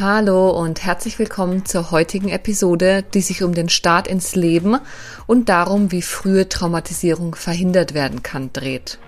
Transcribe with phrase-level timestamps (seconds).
[0.00, 4.78] Hallo und herzlich willkommen zur heutigen Episode, die sich um den Start ins Leben
[5.26, 8.98] und darum, wie frühe Traumatisierung verhindert werden kann, dreht.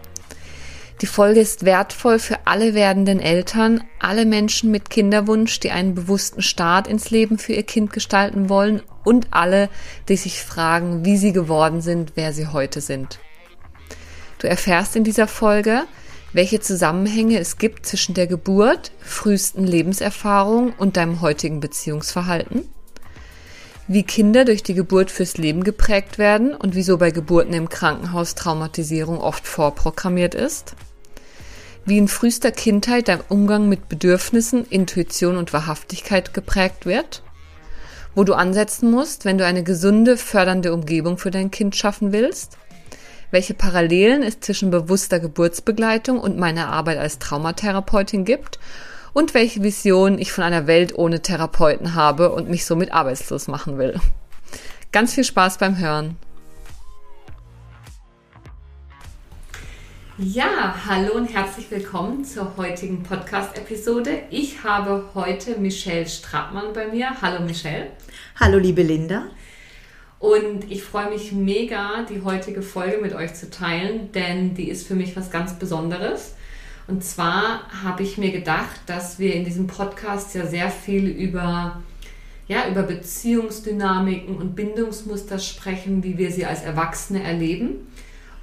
[1.00, 6.42] Die Folge ist wertvoll für alle werdenden Eltern, alle Menschen mit Kinderwunsch, die einen bewussten
[6.42, 9.70] Start ins Leben für ihr Kind gestalten wollen und alle,
[10.10, 13.18] die sich fragen, wie sie geworden sind, wer sie heute sind.
[14.40, 15.84] Du erfährst in dieser Folge,
[16.32, 22.68] welche Zusammenhänge es gibt zwischen der Geburt, frühesten Lebenserfahrung und deinem heutigen Beziehungsverhalten,
[23.86, 28.34] wie Kinder durch die Geburt fürs Leben geprägt werden und wieso bei Geburten im Krankenhaus
[28.34, 30.74] Traumatisierung oft vorprogrammiert ist,
[31.84, 37.22] wie in frühester Kindheit dein Umgang mit Bedürfnissen, Intuition und Wahrhaftigkeit geprägt wird,
[38.14, 42.56] wo du ansetzen musst, wenn du eine gesunde, fördernde Umgebung für dein Kind schaffen willst,
[43.32, 48.60] welche Parallelen es zwischen bewusster Geburtsbegleitung und meiner Arbeit als Traumatherapeutin gibt
[49.12, 53.78] und welche Vision ich von einer Welt ohne Therapeuten habe und mich somit arbeitslos machen
[53.78, 53.98] will.
[54.92, 56.16] Ganz viel Spaß beim Hören.
[60.18, 64.24] Ja, hallo und herzlich willkommen zur heutigen Podcast-Episode.
[64.30, 67.22] Ich habe heute Michelle Strattmann bei mir.
[67.22, 67.86] Hallo Michelle.
[68.38, 69.24] Hallo liebe Linda.
[70.22, 74.86] Und ich freue mich mega, die heutige Folge mit euch zu teilen, denn die ist
[74.86, 76.36] für mich was ganz Besonderes.
[76.86, 81.82] Und zwar habe ich mir gedacht, dass wir in diesem Podcast ja sehr viel über,
[82.46, 87.88] ja, über Beziehungsdynamiken und Bindungsmuster sprechen, wie wir sie als Erwachsene erleben.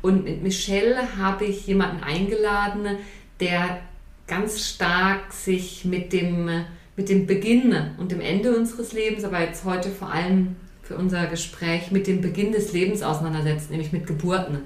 [0.02, 2.98] Und mit Michelle habe ich jemanden eingeladen,
[3.40, 3.80] der
[4.28, 6.50] ganz stark sich mit dem,
[6.98, 10.58] mit dem Beginn und dem Ende unseres Lebens, aber jetzt heute vor allem
[10.90, 14.62] für unser Gespräch mit dem Beginn des Lebens auseinandersetzt, nämlich mit Geburten.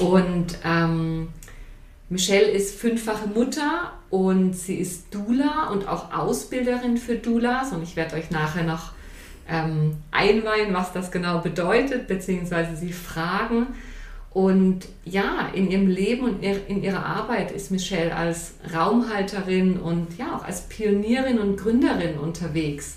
[0.00, 1.28] Und ähm,
[2.08, 7.72] Michelle ist fünffache Mutter und sie ist Dula und auch Ausbilderin für Doulas.
[7.72, 8.92] Und ich werde euch nachher noch
[9.46, 13.66] ähm, einweihen, was das genau bedeutet, beziehungsweise sie fragen.
[14.30, 20.36] Und ja, in ihrem Leben und in ihrer Arbeit ist Michelle als Raumhalterin und ja
[20.36, 22.96] auch als Pionierin und Gründerin unterwegs.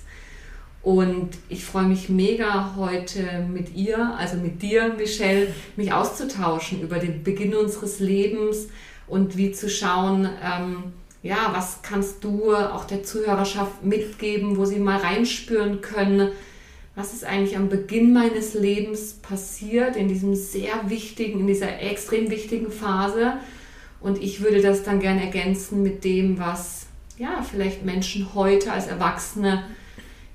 [0.81, 6.99] Und ich freue mich mega heute mit ihr, also mit dir, Michelle, mich auszutauschen über
[6.99, 8.67] den Beginn unseres Lebens
[9.07, 10.93] und wie zu schauen, ähm,
[11.23, 16.31] ja, was kannst du auch der Zuhörerschaft mitgeben, wo sie mal reinspüren können,
[16.95, 22.31] was ist eigentlich am Beginn meines Lebens passiert, in diesem sehr wichtigen, in dieser extrem
[22.31, 23.33] wichtigen Phase.
[23.99, 26.87] Und ich würde das dann gerne ergänzen mit dem, was
[27.17, 29.63] ja, vielleicht Menschen heute als Erwachsene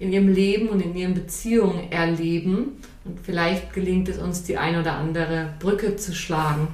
[0.02, 2.82] in ihrem Leben und in ihren Beziehungen erleben.
[3.04, 6.68] Und vielleicht gelingt es uns, die ein oder andere Brücke zu schlagen.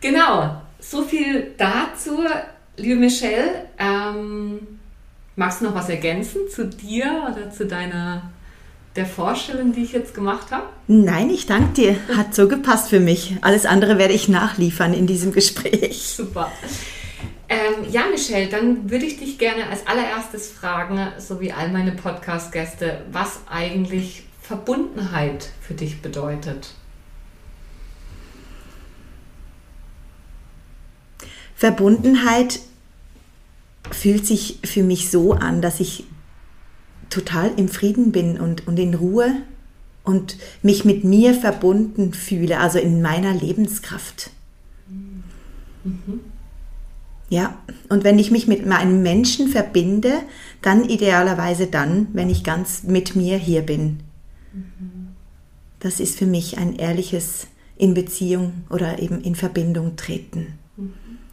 [0.00, 2.20] Genau, so viel dazu.
[2.76, 4.60] Liebe Michelle, ähm,
[5.34, 8.30] magst du noch was ergänzen zu dir oder zu deiner
[8.94, 10.66] der Vorstellung, die ich jetzt gemacht habe?
[10.86, 11.96] Nein, ich danke dir.
[12.16, 13.36] Hat so gepasst für mich.
[13.40, 16.14] Alles andere werde ich nachliefern in diesem Gespräch.
[16.16, 16.52] Super.
[17.48, 21.92] Ähm, ja, Michelle, dann würde ich dich gerne als allererstes fragen, so wie all meine
[21.92, 26.74] Podcast-Gäste, was eigentlich Verbundenheit für dich bedeutet.
[31.54, 32.60] Verbundenheit
[33.90, 36.04] fühlt sich für mich so an, dass ich
[37.10, 39.36] total im Frieden bin und, und in Ruhe
[40.04, 44.30] und mich mit mir verbunden fühle, also in meiner Lebenskraft.
[44.86, 46.20] Mhm.
[47.30, 47.58] Ja,
[47.88, 50.12] und wenn ich mich mit meinem Menschen verbinde,
[50.62, 54.00] dann idealerweise dann, wenn ich ganz mit mir hier bin.
[54.52, 55.08] Mhm.
[55.78, 60.58] Das ist für mich ein ehrliches in Beziehung oder eben in Verbindung treten.
[60.76, 60.92] Mhm.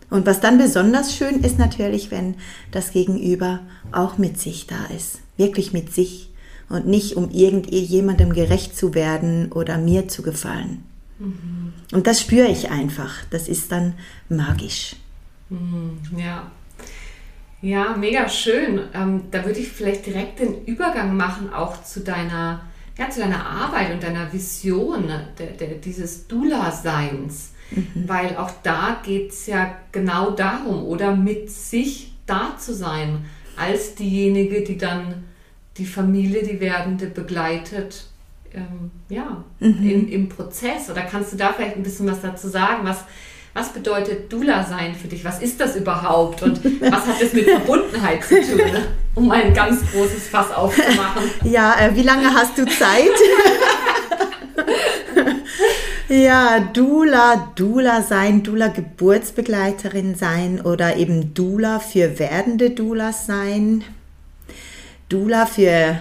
[0.09, 2.35] Und was dann besonders schön ist natürlich, wenn
[2.71, 6.29] das Gegenüber auch mit sich da ist, wirklich mit sich
[6.69, 10.83] und nicht um irgendjemandem gerecht zu werden oder mir zu gefallen.
[11.19, 11.73] Mhm.
[11.91, 13.93] Und das spüre ich einfach, das ist dann
[14.29, 14.95] magisch.
[15.49, 16.51] Mhm, ja.
[17.61, 18.81] Ja, mega schön.
[18.93, 22.61] Ähm, da würde ich vielleicht direkt den Übergang machen, auch zu deiner,
[22.97, 25.09] ja, zu deiner Arbeit und deiner Vision
[25.39, 27.53] de, de, dieses Dula-Seins.
[27.71, 28.07] Mhm.
[28.07, 33.25] Weil auch da geht es ja genau darum, oder mit sich da zu sein,
[33.57, 35.23] als diejenige, die dann
[35.77, 38.05] die Familie, die Werdende begleitet,
[38.53, 39.89] ähm, ja, mhm.
[39.89, 40.89] im, im Prozess.
[40.89, 42.85] Oder kannst du da vielleicht ein bisschen was dazu sagen?
[42.85, 43.03] Was,
[43.55, 45.23] was bedeutet Dula sein für dich?
[45.23, 46.43] Was ist das überhaupt?
[46.43, 48.59] Und was hat es mit Verbundenheit zu tun?
[49.15, 51.23] Um ein ganz großes Fass aufzumachen.
[51.45, 53.09] Ja, äh, wie lange hast du Zeit?
[56.07, 63.83] Ja, Dula, Dula sein, Dula Geburtsbegleiterin sein oder eben Dula für werdende Dulas sein.
[65.09, 65.97] Dula für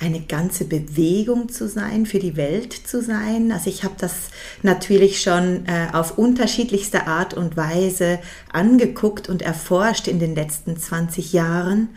[0.00, 3.52] eine ganze Bewegung zu sein, für die Welt zu sein.
[3.52, 4.30] Also ich habe das
[4.62, 8.18] natürlich schon äh, auf unterschiedlichste Art und Weise
[8.50, 11.90] angeguckt und erforscht in den letzten 20 Jahren.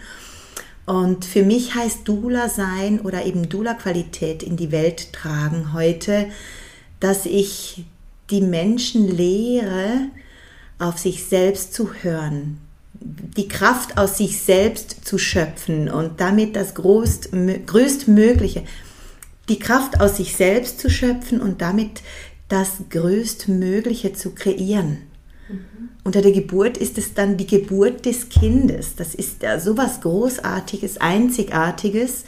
[0.86, 6.28] Und für mich heißt Dula sein oder eben Dula Qualität in die Welt tragen heute,
[7.00, 7.86] dass ich
[8.30, 10.10] die Menschen lehre,
[10.78, 12.60] auf sich selbst zu hören,
[13.04, 17.30] die Kraft aus sich selbst zu schöpfen und damit das Größt,
[17.66, 18.64] Größtmögliche,
[19.50, 22.02] die Kraft aus sich selbst zu schöpfen und damit
[22.48, 25.00] das Größtmögliche zu kreieren.
[26.04, 28.96] Unter der Geburt ist es dann die Geburt des Kindes.
[28.96, 32.26] Das ist ja sowas Großartiges, Einzigartiges.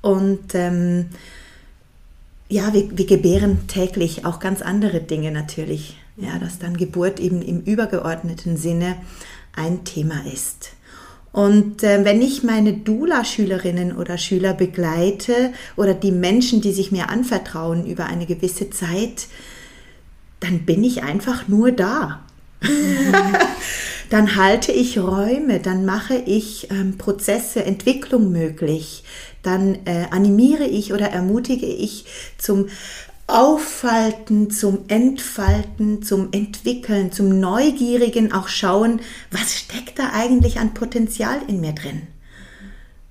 [0.00, 1.06] Und ähm,
[2.48, 5.98] ja, wir, wir gebären täglich auch ganz andere Dinge natürlich.
[6.16, 8.96] Ja, dass dann Geburt eben im übergeordneten Sinne
[9.58, 10.70] ein Thema ist.
[11.32, 17.10] Und äh, wenn ich meine Dula-Schülerinnen oder Schüler begleite oder die Menschen, die sich mir
[17.10, 19.26] anvertrauen über eine gewisse Zeit,
[20.40, 22.22] dann bin ich einfach nur da.
[24.10, 29.04] dann halte ich Räume, dann mache ich ähm, Prozesse, Entwicklung möglich,
[29.42, 32.06] dann äh, animiere ich oder ermutige ich
[32.36, 32.66] zum
[33.28, 41.38] Auffalten, zum Entfalten, zum Entwickeln, zum Neugierigen, auch schauen, was steckt da eigentlich an Potenzial
[41.46, 42.02] in mir drin?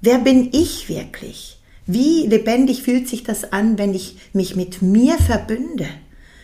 [0.02, 1.60] Wer bin ich wirklich?
[1.86, 5.88] Wie lebendig fühlt sich das an, wenn ich mich mit mir verbünde,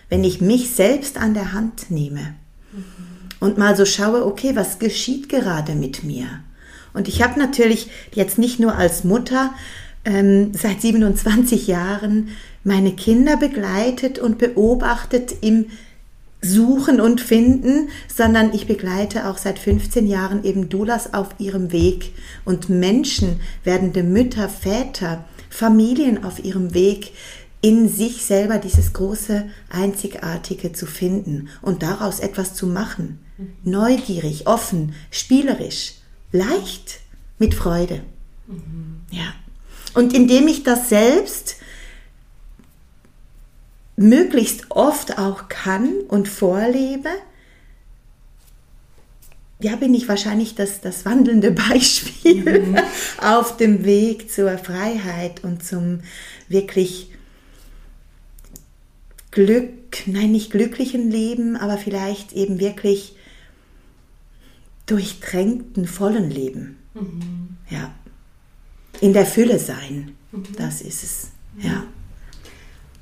[0.08, 2.36] wenn ich mich selbst an der Hand nehme?
[3.44, 6.28] und mal so schaue, okay, was geschieht gerade mit mir?
[6.94, 9.54] Und ich habe natürlich jetzt nicht nur als Mutter
[10.06, 12.30] ähm, seit 27 Jahren
[12.64, 15.68] meine Kinder begleitet und beobachtet im
[16.42, 22.12] Suchen und Finden, sondern ich begleite auch seit 15 Jahren eben Dulas auf ihrem Weg
[22.44, 27.14] und Menschen, werdende Mütter, Väter, Familien auf ihrem Weg,
[27.62, 33.20] in sich selber dieses große Einzigartige zu finden und daraus etwas zu machen.
[33.64, 35.94] Neugierig, offen, spielerisch,
[36.34, 37.00] leicht,
[37.40, 38.02] mit Freude.
[38.48, 39.02] Mhm.
[39.12, 39.34] Ja.
[39.94, 41.56] Und indem ich das selbst
[43.96, 47.10] möglichst oft auch kann und vorlebe,
[49.60, 52.78] ja, bin ich wahrscheinlich das, das wandelnde Beispiel mhm.
[53.22, 56.02] auf dem Weg zur Freiheit und zum
[56.50, 57.10] wirklich
[59.32, 63.16] Glück, nein, nicht glücklichen Leben, aber vielleicht eben wirklich
[64.86, 66.78] durchtränkten, vollen Leben.
[66.94, 67.58] Mhm.
[67.70, 67.94] Ja.
[69.02, 70.16] In der Fülle sein.
[70.32, 70.44] Mhm.
[70.58, 71.32] Das ist es.
[71.58, 71.86] Ja.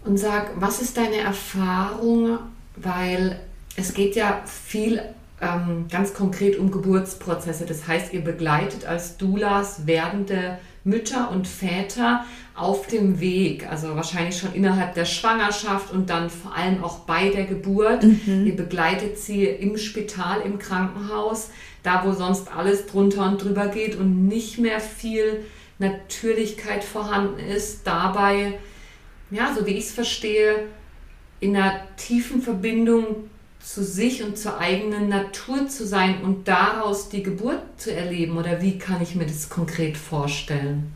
[0.04, 2.40] Und sag, was ist deine Erfahrung?
[2.76, 3.40] Weil
[3.76, 5.02] es geht ja viel
[5.42, 7.66] ähm, ganz konkret um Geburtsprozesse.
[7.66, 12.26] Das heißt, ihr begleitet als Doulas werdende Mütter und Väter
[12.56, 17.30] auf dem Weg, also wahrscheinlich schon innerhalb der Schwangerschaft und dann vor allem auch bei
[17.30, 18.04] der Geburt.
[18.04, 18.46] Mhm.
[18.46, 21.50] Ihr begleitet sie im Spital, im Krankenhaus,
[21.84, 25.46] da wo sonst alles drunter und drüber geht und nicht mehr viel
[25.80, 27.86] Natürlichkeit vorhanden ist.
[27.86, 28.60] Dabei,
[29.32, 30.68] ja, so wie ich es verstehe,
[31.40, 33.30] in einer tiefen Verbindung
[33.64, 38.38] zu sich und zur eigenen Natur zu sein und daraus die Geburt zu erleben?
[38.38, 40.92] Oder wie kann ich mir das konkret vorstellen?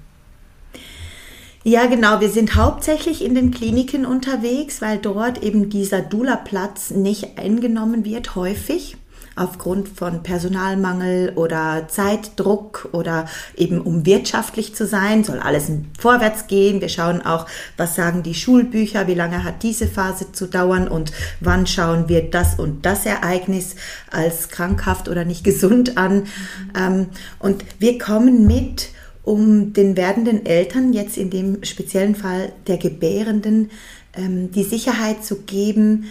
[1.63, 2.22] Ja, genau.
[2.22, 8.36] Wir sind hauptsächlich in den Kliniken unterwegs, weil dort eben dieser Dula-Platz nicht eingenommen wird,
[8.36, 8.98] häufig
[9.36, 13.27] aufgrund von Personalmangel oder Zeitdruck oder
[13.58, 16.80] eben um wirtschaftlich zu sein, soll alles vorwärts gehen.
[16.80, 21.12] Wir schauen auch, was sagen die Schulbücher, wie lange hat diese Phase zu dauern und
[21.42, 23.75] wann schauen wir das und das Ereignis
[24.10, 26.27] als krankhaft oder nicht gesund an.
[26.74, 27.08] Mhm.
[27.39, 28.89] Und wir kommen mit,
[29.24, 33.72] um den werdenden Eltern, jetzt in dem speziellen Fall der Gebärenden,
[34.15, 36.06] ähm, die Sicherheit zu geben,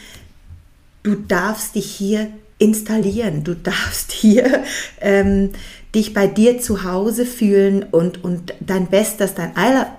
[1.03, 3.45] du darfst dich hier installieren.
[3.45, 4.65] Du darfst hier
[5.01, 5.51] ähm,
[5.95, 9.97] dich bei dir zu Hause fühlen und, und dein Bestes, dein, aller,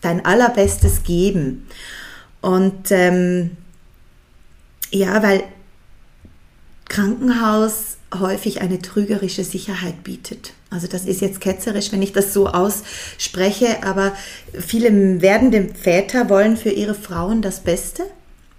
[0.00, 1.66] dein Allerbestes geben.
[2.40, 3.56] Und ähm,
[4.90, 5.42] ja, weil
[6.88, 10.52] Krankenhaus häufig eine trügerische Sicherheit bietet.
[10.70, 14.12] Also das ist jetzt ketzerisch, wenn ich das so ausspreche, aber
[14.52, 18.04] viele werdende Väter wollen für ihre Frauen das Beste,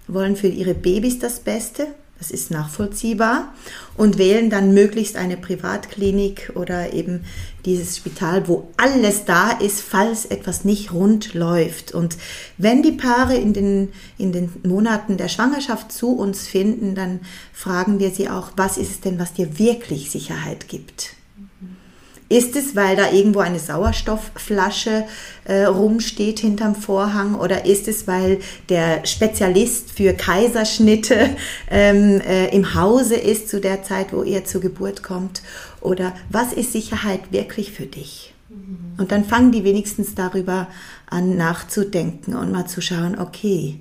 [0.08, 1.88] wollen für ihre Babys das Beste,
[2.22, 3.52] das ist nachvollziehbar
[3.96, 7.24] und wählen dann möglichst eine Privatklinik oder eben
[7.64, 11.90] dieses Spital, wo alles da ist, falls etwas nicht rund läuft.
[11.90, 12.16] Und
[12.58, 13.88] wenn die Paare in den,
[14.18, 18.90] in den Monaten der Schwangerschaft zu uns finden, dann fragen wir sie auch, was ist
[18.92, 21.16] es denn, was dir wirklich Sicherheit gibt?
[22.32, 25.04] Ist es, weil da irgendwo eine Sauerstoffflasche
[25.44, 28.38] äh, rumsteht hinterm Vorhang oder ist es, weil
[28.70, 31.36] der Spezialist für Kaiserschnitte
[31.70, 35.42] ähm, äh, im Hause ist zu der Zeit, wo ihr zur Geburt kommt?
[35.82, 38.32] Oder was ist Sicherheit wirklich für dich?
[38.48, 38.94] Mhm.
[38.96, 40.68] Und dann fangen die wenigstens darüber
[41.10, 43.78] an nachzudenken und mal zu schauen, okay,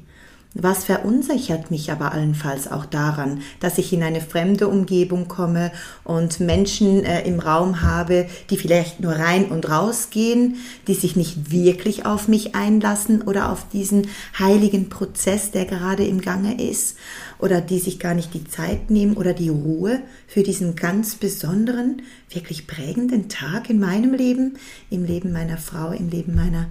[0.53, 5.71] was verunsichert mich aber allenfalls auch daran, dass ich in eine fremde Umgebung komme
[6.03, 11.15] und Menschen äh, im Raum habe, die vielleicht nur rein und raus gehen, die sich
[11.15, 16.97] nicht wirklich auf mich einlassen oder auf diesen heiligen Prozess, der gerade im Gange ist,
[17.39, 22.01] oder die sich gar nicht die Zeit nehmen oder die Ruhe für diesen ganz besonderen,
[22.29, 24.57] wirklich prägenden Tag in meinem Leben,
[24.89, 26.67] im Leben meiner Frau, im Leben meiner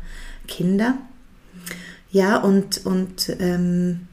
[0.46, 0.98] Kinder.
[2.10, 4.08] Ja, und, und ähm,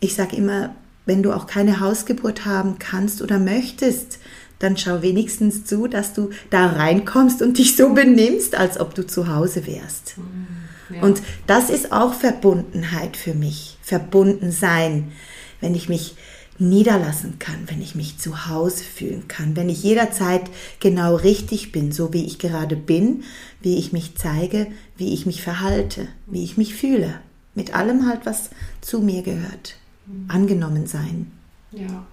[0.00, 0.74] ich sage immer,
[1.06, 4.18] wenn du auch keine Hausgeburt haben kannst oder möchtest,
[4.58, 9.06] dann schau wenigstens zu, dass du da reinkommst und dich so benimmst, als ob du
[9.06, 10.18] zu Hause wärst.
[10.18, 11.02] Mhm, ja.
[11.02, 15.12] Und das ist auch Verbundenheit für mich, verbunden sein,
[15.60, 16.14] wenn ich mich
[16.58, 20.42] niederlassen kann, wenn ich mich zu Hause fühlen kann, wenn ich jederzeit
[20.78, 23.24] genau richtig bin, so wie ich gerade bin,
[23.62, 24.66] wie ich mich zeige,
[25.00, 27.20] wie ich mich verhalte, wie ich mich fühle.
[27.54, 29.76] Mit allem halt, was zu mir gehört.
[30.28, 31.32] Angenommen sein.
[31.72, 32.06] Ja.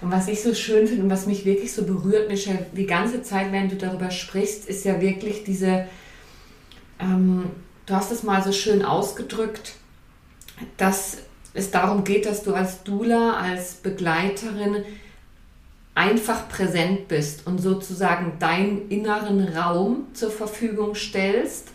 [0.00, 3.22] Und was ich so schön finde und was mich wirklich so berührt, Michelle, die ganze
[3.22, 5.86] Zeit, wenn du darüber sprichst, ist ja wirklich diese,
[7.00, 7.50] ähm,
[7.86, 9.74] du hast es mal so schön ausgedrückt,
[10.76, 11.18] dass
[11.54, 14.84] es darum geht, dass du als Dula, als Begleiterin
[15.94, 21.68] einfach präsent bist und sozusagen deinen inneren Raum zur Verfügung stellst,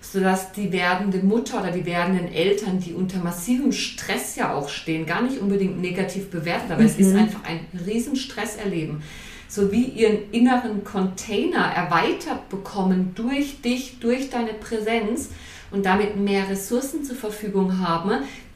[0.00, 5.06] sodass die werdende Mutter oder die werdenden Eltern, die unter massivem Stress ja auch stehen,
[5.06, 6.86] gar nicht unbedingt negativ bewertet, aber mhm.
[6.86, 7.20] es ist mhm.
[7.20, 9.02] einfach ein Riesenstress erleben,
[9.48, 15.30] sowie ihren inneren Container erweitert bekommen durch dich, durch deine Präsenz
[15.70, 18.10] und damit mehr Ressourcen zur Verfügung haben,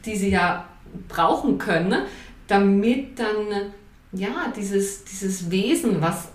[0.05, 0.69] die sie ja
[1.09, 2.03] brauchen können,
[2.47, 3.73] damit dann
[4.13, 6.29] ja dieses, dieses Wesen, was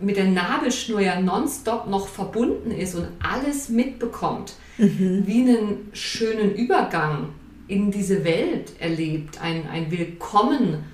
[0.00, 5.22] mit der Nabelschnur ja nonstop noch verbunden ist und alles mitbekommt, mhm.
[5.26, 7.30] wie einen schönen Übergang
[7.68, 10.84] in diese Welt erlebt, ein, ein Willkommen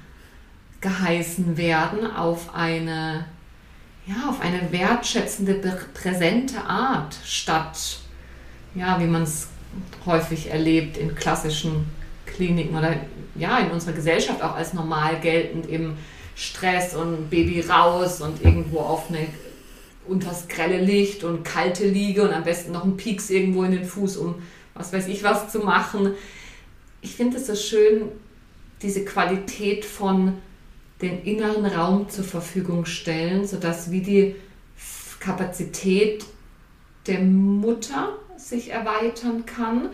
[0.81, 3.27] geheißen werden auf eine,
[4.07, 5.55] ja, auf eine wertschätzende,
[5.95, 7.99] präsente Art, statt,
[8.75, 9.49] ja, wie man es
[10.07, 11.87] häufig erlebt in klassischen
[12.27, 12.97] Kliniken oder
[13.35, 15.97] ja, in unserer Gesellschaft auch als normal geltend, eben
[16.35, 19.27] Stress und Baby raus und irgendwo auf eine
[20.07, 23.85] unters grelle Licht und kalte Liege und am besten noch ein Pieks irgendwo in den
[23.85, 24.37] Fuß, um
[24.75, 26.15] was weiß ich was zu machen.
[27.01, 28.09] Ich finde es so schön,
[28.81, 30.39] diese Qualität von
[31.01, 34.37] den inneren Raum zur Verfügung stellen, sodass wie die
[35.21, 36.25] Kapazität
[37.07, 39.91] der Mutter sich erweitern kann,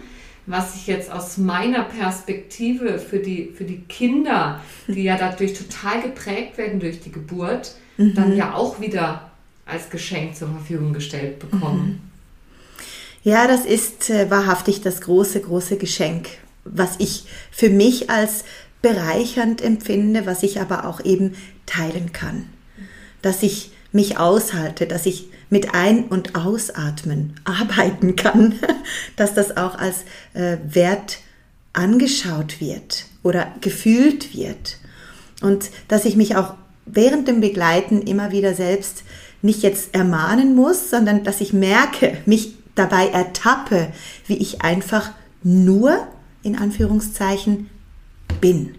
[0.48, 6.00] was ich jetzt aus meiner Perspektive für die, für die Kinder, die ja dadurch total
[6.00, 8.14] geprägt werden durch die Geburt, mhm.
[8.14, 9.30] dann ja auch wieder
[9.66, 11.86] als Geschenk zur Verfügung gestellt bekommen.
[11.86, 12.00] Mhm.
[13.24, 16.28] Ja, das ist äh, wahrhaftig das große, große Geschenk,
[16.64, 18.44] was ich für mich als
[18.80, 21.34] bereichernd empfinde, was ich aber auch eben
[21.66, 22.46] teilen kann.
[23.20, 28.54] Dass ich mich aushalte, dass ich mit Ein- und Ausatmen arbeiten kann,
[29.16, 31.18] dass das auch als äh, Wert
[31.72, 34.78] angeschaut wird oder gefühlt wird.
[35.40, 36.54] Und dass ich mich auch
[36.86, 39.04] während dem Begleiten immer wieder selbst
[39.42, 43.92] nicht jetzt ermahnen muss, sondern dass ich merke, mich dabei ertappe,
[44.26, 45.10] wie ich einfach
[45.42, 46.06] nur
[46.42, 47.70] in Anführungszeichen
[48.40, 48.74] bin.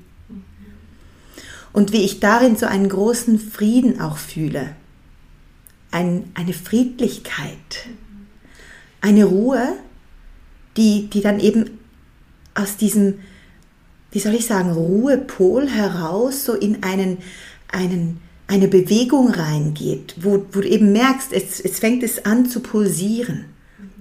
[1.71, 4.71] Und wie ich darin so einen großen Frieden auch fühle
[5.91, 7.87] ein, eine Friedlichkeit,
[9.01, 9.73] eine Ruhe,
[10.77, 11.79] die, die dann eben
[12.53, 13.19] aus diesem,
[14.11, 17.17] wie soll ich sagen, Ruhepol heraus so in einen,
[17.71, 22.59] einen, eine Bewegung reingeht, wo, wo du eben merkst, es, es fängt es an zu
[22.59, 23.45] pulsieren.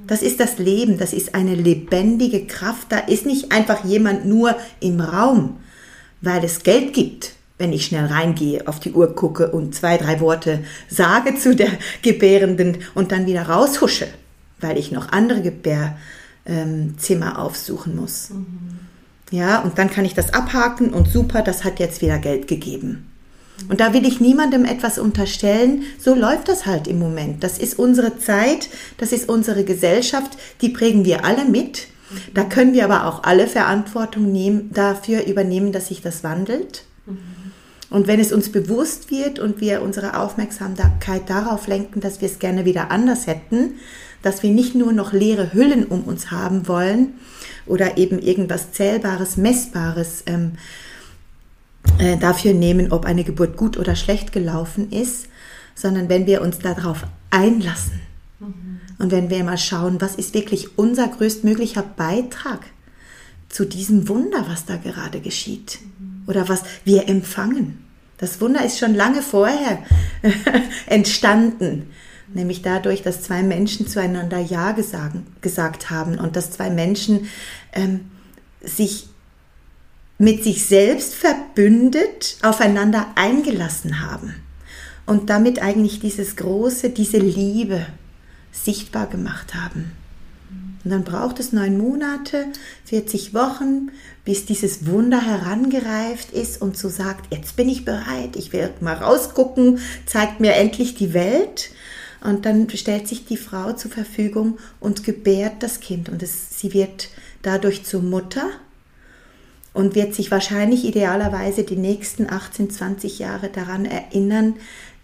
[0.07, 2.91] Das ist das Leben, das ist eine lebendige Kraft.
[2.91, 5.59] Da ist nicht einfach jemand nur im Raum,
[6.23, 10.21] weil es Geld gibt wenn ich schnell reingehe, auf die Uhr gucke und zwei, drei
[10.21, 11.71] Worte sage zu der
[12.03, 14.07] Gebärenden und dann wieder raushusche,
[14.61, 18.31] weil ich noch andere Gebärzimmer aufsuchen muss.
[18.31, 18.79] Mhm.
[19.31, 23.11] Ja, und dann kann ich das abhaken und super, das hat jetzt wieder Geld gegeben.
[23.69, 25.83] Und da will ich niemandem etwas unterstellen.
[25.99, 27.43] So läuft das halt im Moment.
[27.43, 31.89] Das ist unsere Zeit, das ist unsere Gesellschaft, die prägen wir alle mit.
[32.33, 36.85] Da können wir aber auch alle Verantwortung nehmen, dafür übernehmen, dass sich das wandelt.
[37.91, 42.39] Und wenn es uns bewusst wird und wir unsere Aufmerksamkeit darauf lenken, dass wir es
[42.39, 43.75] gerne wieder anders hätten,
[44.23, 47.15] dass wir nicht nur noch leere Hüllen um uns haben wollen
[47.67, 50.53] oder eben irgendwas Zählbares, Messbares ähm,
[51.99, 55.29] äh, dafür nehmen, ob eine Geburt gut oder schlecht gelaufen ist,
[55.75, 58.01] sondern wenn wir uns darauf einlassen
[58.41, 58.81] mhm.
[58.99, 62.61] und wenn wir mal schauen, was ist wirklich unser größtmöglicher Beitrag
[63.49, 65.79] zu diesem Wunder, was da gerade geschieht.
[66.29, 67.85] Oder was wir empfangen.
[68.19, 69.83] Das Wunder ist schon lange vorher
[70.87, 71.91] entstanden,
[72.33, 77.29] nämlich dadurch, dass zwei Menschen zueinander Ja gesagt, gesagt haben und dass zwei Menschen
[77.73, 78.11] ähm,
[78.61, 79.09] sich
[80.19, 84.35] mit sich selbst verbündet aufeinander eingelassen haben
[85.07, 87.87] und damit eigentlich dieses große, diese Liebe
[88.51, 89.93] sichtbar gemacht haben.
[90.85, 92.47] Und dann braucht es neun Monate,
[92.85, 93.91] 40 Wochen,
[94.25, 98.95] bis dieses Wunder herangereift ist und so sagt, jetzt bin ich bereit, ich will mal
[98.95, 101.71] rausgucken, zeigt mir endlich die Welt.
[102.21, 106.09] Und dann stellt sich die Frau zur Verfügung und gebärt das Kind.
[106.09, 107.09] Und es, sie wird
[107.43, 108.49] dadurch zur Mutter
[109.73, 114.55] und wird sich wahrscheinlich idealerweise die nächsten 18, 20 Jahre daran erinnern,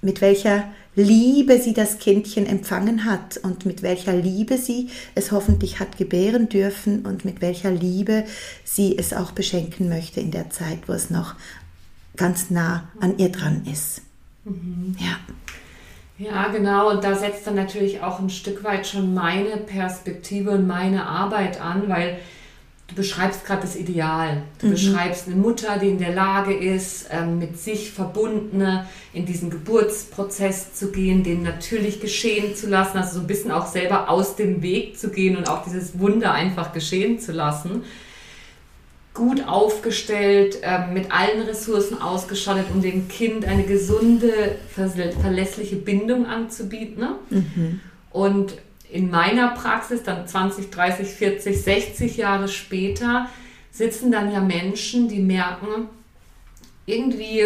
[0.05, 0.65] mit welcher
[0.97, 6.49] Liebe sie das Kindchen empfangen hat und mit welcher Liebe sie es hoffentlich hat gebären
[6.49, 8.25] dürfen und mit welcher Liebe
[8.65, 11.35] sie es auch beschenken möchte in der Zeit, wo es noch
[12.17, 14.03] ganz nah an ihr dran ist.
[14.45, 14.97] Mhm.
[15.01, 15.19] Ja.
[16.17, 16.91] Ja, genau.
[16.91, 21.61] Und da setzt dann natürlich auch ein Stück weit schon meine Perspektive und meine Arbeit
[21.61, 22.19] an, weil
[22.89, 24.43] du beschreibst gerade das Ideal.
[24.59, 24.71] Du mhm.
[24.73, 30.75] beschreibst eine Mutter, die in der Lage ist, ähm, mit sich verbundene in diesen Geburtsprozess
[30.75, 34.63] zu gehen, den natürlich geschehen zu lassen, also so ein bisschen auch selber aus dem
[34.63, 37.85] Weg zu gehen und auch dieses Wunder einfach geschehen zu lassen.
[39.15, 44.57] Gut aufgestellt, ähm, mit allen Ressourcen ausgestattet, um dem Kind eine gesunde,
[45.23, 46.99] verlässliche Bindung anzubieten.
[46.99, 47.15] Ne?
[47.31, 47.81] Mhm.
[48.11, 48.55] Und
[48.95, 53.29] in meiner Praxis, dann 20, 30, 40, 60 Jahre später,
[53.73, 55.89] sitzen dann ja Menschen, die merken,
[56.87, 57.45] irgendwie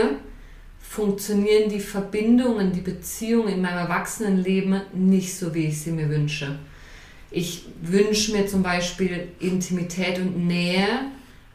[0.79, 6.59] funktionieren die Verbindungen, die Beziehungen in meinem Erwachsenenleben nicht so, wie ich sie mir wünsche.
[7.31, 10.87] Ich wünsche mir zum Beispiel Intimität und Nähe,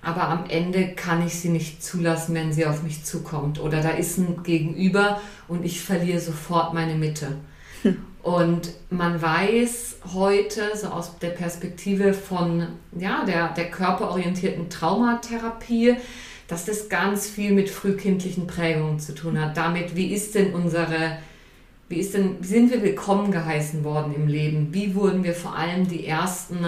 [0.02, 3.60] aber am Ende kann ich sie nicht zulassen, wenn sie auf mich zukommt.
[3.60, 7.38] Oder da ist ein Gegenüber und ich verliere sofort meine Mitte.
[8.24, 12.66] Und man weiß heute, so aus der Perspektive von
[12.98, 15.98] ja, der, der körperorientierten Traumatherapie,
[16.48, 19.58] dass das ganz viel mit frühkindlichen Prägungen zu tun hat.
[19.58, 21.18] Damit, wie ist denn unsere,
[21.90, 24.74] wie ist denn, sind wir willkommen geheißen worden im Leben?
[24.74, 26.66] Wie wurden wir vor allem die ersten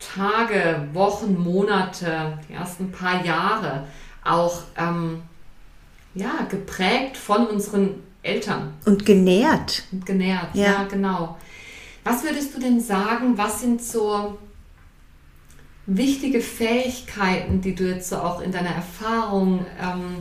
[0.00, 3.86] Tage, Wochen, Monate, die ersten paar Jahre
[4.24, 5.22] auch ähm,
[6.16, 8.72] ja, geprägt von unseren Eltern.
[8.84, 9.84] Und genährt.
[9.92, 10.64] Und genährt, ja.
[10.64, 11.36] ja, genau.
[12.02, 14.38] Was würdest du denn sagen, was sind so
[15.86, 20.16] wichtige Fähigkeiten, die du jetzt so auch in deiner Erfahrung ähm,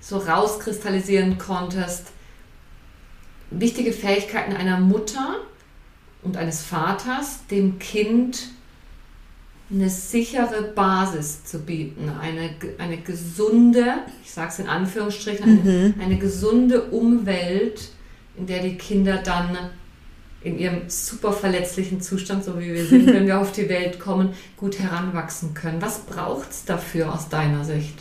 [0.00, 2.08] so rauskristallisieren konntest?
[3.50, 5.36] Wichtige Fähigkeiten einer Mutter
[6.22, 8.48] und eines Vaters, dem Kind
[9.70, 15.94] eine sichere Basis zu bieten, eine, eine gesunde, ich sage es in Anführungsstrichen, eine, mhm.
[16.00, 17.88] eine gesunde Umwelt,
[18.36, 19.56] in der die Kinder dann
[20.42, 24.34] in ihrem super verletzlichen Zustand, so wie wir sind, wenn wir auf die Welt kommen,
[24.56, 25.82] gut heranwachsen können.
[25.82, 27.94] Was braucht es dafür aus deiner Sicht?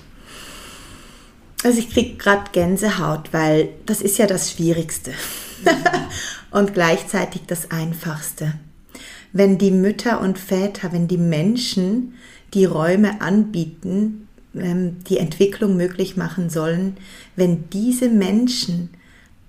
[1.64, 5.12] Also ich kriege gerade Gänsehaut, weil das ist ja das Schwierigste
[5.64, 5.70] mhm.
[6.52, 8.54] und gleichzeitig das Einfachste
[9.36, 12.14] wenn die Mütter und Väter, wenn die Menschen
[12.54, 16.96] die Räume anbieten, ähm, die Entwicklung möglich machen sollen,
[17.36, 18.92] wenn diese Menschen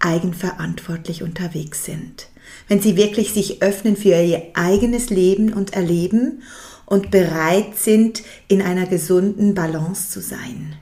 [0.00, 2.26] eigenverantwortlich unterwegs sind.
[2.66, 6.42] Wenn sie wirklich sich öffnen für ihr eigenes Leben und Erleben
[6.84, 10.74] und bereit sind, in einer gesunden Balance zu sein.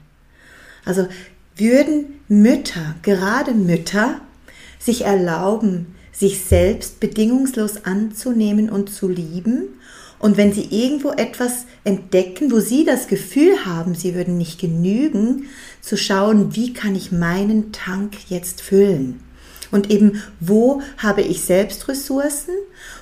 [0.87, 1.09] Also
[1.57, 4.23] würden Mütter, gerade Mütter,
[4.79, 9.81] sich erlauben, sich selbst bedingungslos anzunehmen und zu lieben.
[10.19, 15.49] Und wenn sie irgendwo etwas entdecken, wo sie das Gefühl haben, sie würden nicht genügen,
[15.83, 19.21] zu schauen, wie kann ich meinen Tank jetzt füllen?
[19.71, 22.55] Und eben, wo habe ich selbst Ressourcen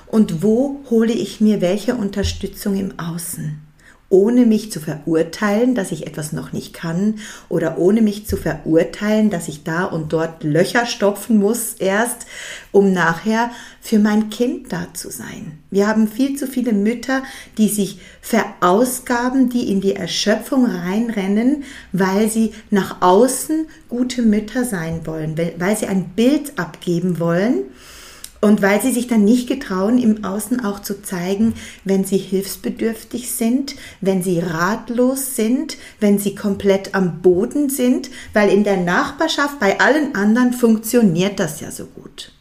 [0.07, 3.61] und wo hole ich mir welche Unterstützung im Außen?
[4.09, 7.15] Ohne mich zu verurteilen, dass ich etwas noch nicht kann
[7.49, 12.27] oder ohne mich zu verurteilen, dass ich da und dort Löcher stopfen muss erst,
[12.71, 13.49] um nachher
[13.81, 15.57] für mein Kind da zu sein.
[15.71, 17.23] Wir haben viel zu viele Mütter,
[17.57, 25.01] die sich verausgaben, die in die Erschöpfung reinrennen, weil sie nach außen gute Mütter sein
[25.05, 27.63] wollen, weil sie ein Bild abgeben wollen
[28.43, 31.53] und weil sie sich dann nicht getrauen, im Außen auch zu zeigen,
[31.85, 38.49] wenn sie hilfsbedürftig sind, wenn sie ratlos sind, wenn sie komplett am Boden sind, weil
[38.49, 42.33] in der Nachbarschaft bei allen anderen funktioniert das ja so gut.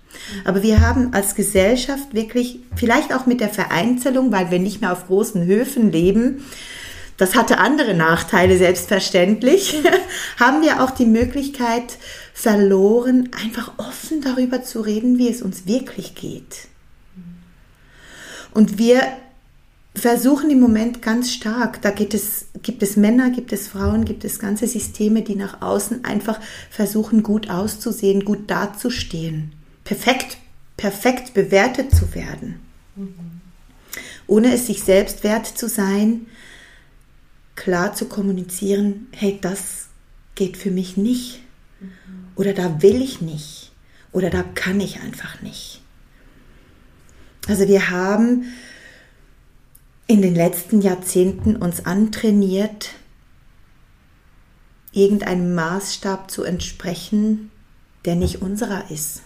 [0.45, 4.93] Aber wir haben als Gesellschaft wirklich, vielleicht auch mit der Vereinzelung, weil wir nicht mehr
[4.93, 6.43] auf großen Höfen leben,
[7.17, 9.77] das hatte andere Nachteile selbstverständlich,
[10.41, 11.97] haben wir auch die Möglichkeit,
[12.33, 16.69] verloren, einfach offen darüber zu reden, wie es uns wirklich geht.
[18.53, 19.03] Und wir
[19.95, 24.25] versuchen im Moment ganz stark, da gibt es, gibt es Männer, gibt es Frauen, gibt
[24.25, 26.41] es ganze Systeme, die nach außen einfach
[26.71, 29.53] versuchen, gut auszusehen, gut dazustehen,
[29.85, 30.39] perfekt,
[30.77, 32.61] perfekt bewertet zu werden.
[34.27, 36.27] Ohne es sich selbst wert zu sein,
[37.55, 39.89] klar zu kommunizieren, hey, das
[40.35, 41.41] geht für mich nicht.
[42.43, 43.71] Oder da will ich nicht.
[44.11, 45.81] Oder da kann ich einfach nicht.
[47.47, 48.47] Also wir haben
[50.09, 52.95] in den letzten Jahrzehnten uns antrainiert,
[54.91, 57.53] irgendeinem Maßstab zu entsprechen,
[58.05, 59.23] der nicht unserer ist.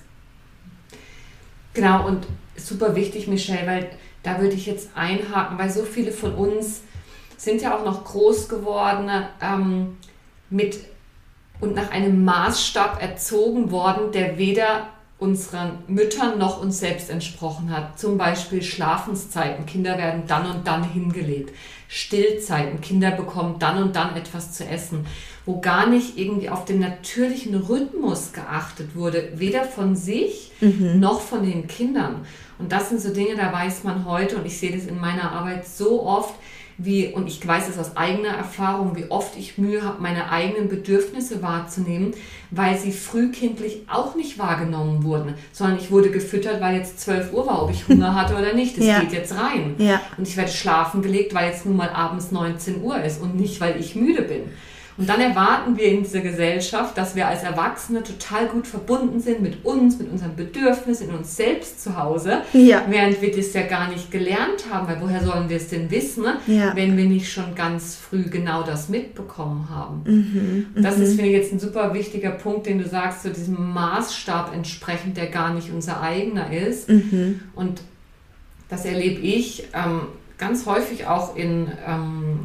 [1.72, 3.90] Genau, und super wichtig, Michelle, weil
[4.24, 6.82] da würde ich jetzt einhaken, weil so viele von uns
[7.38, 9.96] sind ja auch noch groß geworden ähm,
[10.50, 10.80] mit
[11.60, 14.88] und nach einem Maßstab erzogen worden, der weder
[15.18, 17.98] unseren Müttern noch uns selbst entsprochen hat.
[17.98, 19.64] Zum Beispiel Schlafenszeiten.
[19.64, 21.54] Kinder werden dann und dann hingelegt.
[21.88, 22.82] Stillzeiten.
[22.82, 25.06] Kinder bekommen dann und dann etwas zu essen.
[25.46, 29.32] Wo gar nicht irgendwie auf den natürlichen Rhythmus geachtet wurde.
[29.36, 31.00] Weder von sich mhm.
[31.00, 32.26] noch von den Kindern.
[32.58, 35.32] Und das sind so Dinge, da weiß man heute, und ich sehe das in meiner
[35.32, 36.34] Arbeit so oft,
[36.78, 40.68] wie, und ich weiß es aus eigener Erfahrung, wie oft ich Mühe habe, meine eigenen
[40.68, 42.12] Bedürfnisse wahrzunehmen,
[42.50, 47.46] weil sie frühkindlich auch nicht wahrgenommen wurden, sondern ich wurde gefüttert, weil jetzt 12 Uhr
[47.46, 48.76] war, ob ich Hunger hatte oder nicht.
[48.76, 49.00] Das ja.
[49.00, 49.74] geht jetzt rein.
[49.78, 50.00] Ja.
[50.18, 53.60] Und ich werde schlafen gelegt, weil jetzt nun mal abends 19 Uhr ist und nicht,
[53.60, 54.42] weil ich müde bin.
[54.98, 59.42] Und dann erwarten wir in dieser Gesellschaft, dass wir als Erwachsene total gut verbunden sind
[59.42, 62.84] mit uns, mit unseren Bedürfnissen, in uns selbst zu Hause, ja.
[62.88, 66.24] während wir das ja gar nicht gelernt haben, weil woher sollen wir es denn wissen,
[66.46, 66.74] ja.
[66.74, 70.02] wenn wir nicht schon ganz früh genau das mitbekommen haben.
[70.04, 70.66] Mhm.
[70.74, 71.02] Und das mhm.
[71.02, 74.54] ist, finde ich, jetzt ein super wichtiger Punkt, den du sagst, zu so diesem Maßstab
[74.54, 76.88] entsprechend, der gar nicht unser eigener ist.
[76.88, 77.40] Mhm.
[77.54, 77.82] Und
[78.68, 80.02] das erlebe ich ähm,
[80.38, 82.40] ganz häufig auch in ähm,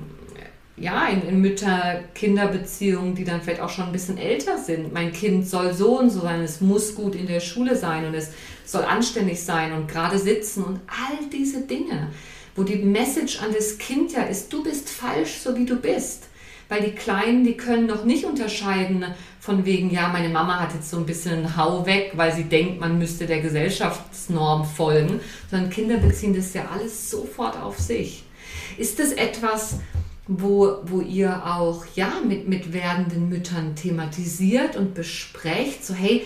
[0.77, 4.93] ja, in, in Mütter-Kinder-Beziehungen, die dann vielleicht auch schon ein bisschen älter sind.
[4.93, 8.13] Mein Kind soll so und so sein, es muss gut in der Schule sein und
[8.13, 8.31] es
[8.65, 12.07] soll anständig sein und gerade sitzen und all diese Dinge,
[12.55, 16.27] wo die Message an das Kind ja ist, du bist falsch, so wie du bist.
[16.69, 19.03] Weil die Kleinen, die können noch nicht unterscheiden
[19.41, 22.79] von wegen, ja, meine Mama hat jetzt so ein bisschen Hau weg, weil sie denkt,
[22.79, 28.23] man müsste der Gesellschaftsnorm folgen, sondern Kinder beziehen das ja alles sofort auf sich.
[28.77, 29.79] Ist das etwas,
[30.39, 36.25] wo, wo ihr auch ja, mit, mit werdenden Müttern thematisiert und besprecht, so hey,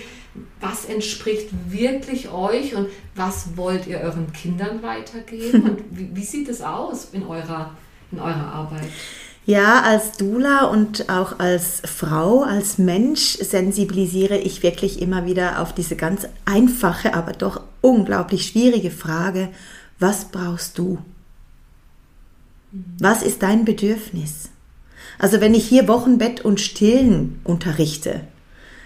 [0.60, 6.50] was entspricht wirklich euch und was wollt ihr euren Kindern weitergeben und wie, wie sieht
[6.50, 7.72] es aus in eurer,
[8.12, 8.90] in eurer Arbeit?
[9.48, 15.74] Ja, als Dula und auch als Frau, als Mensch sensibilisiere ich wirklich immer wieder auf
[15.74, 19.50] diese ganz einfache, aber doch unglaublich schwierige Frage,
[20.00, 20.98] was brauchst du?
[23.00, 24.50] Was ist dein Bedürfnis?
[25.20, 28.22] Also wenn ich hier Wochenbett und Stillen unterrichte,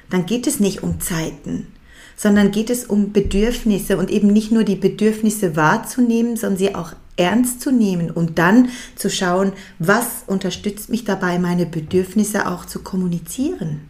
[0.10, 1.68] dann geht es nicht um Zeiten,
[2.16, 6.94] sondern geht es um Bedürfnisse und eben nicht nur die Bedürfnisse wahrzunehmen, sondern sie auch
[7.18, 12.80] ernst zu nehmen und dann zu schauen, was unterstützt mich dabei, meine Bedürfnisse auch zu
[12.80, 13.82] kommunizieren.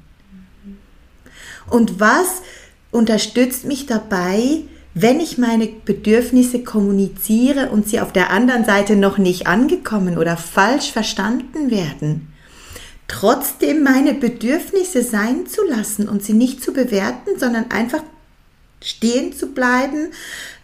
[1.70, 2.42] Und was
[2.92, 9.18] unterstützt mich dabei, wenn ich meine Bedürfnisse kommuniziere und sie auf der anderen Seite noch
[9.18, 12.34] nicht angekommen oder falsch verstanden werden,
[13.08, 18.04] trotzdem meine Bedürfnisse sein zu lassen und sie nicht zu bewerten, sondern einfach
[18.82, 20.10] stehen zu bleiben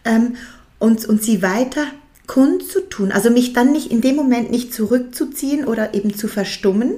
[0.06, 0.36] ähm,
[0.80, 1.86] und, und sie weiter
[2.28, 3.12] kundzutun.
[3.12, 6.94] Also mich dann nicht in dem Moment nicht zurückzuziehen oder eben zu verstummen,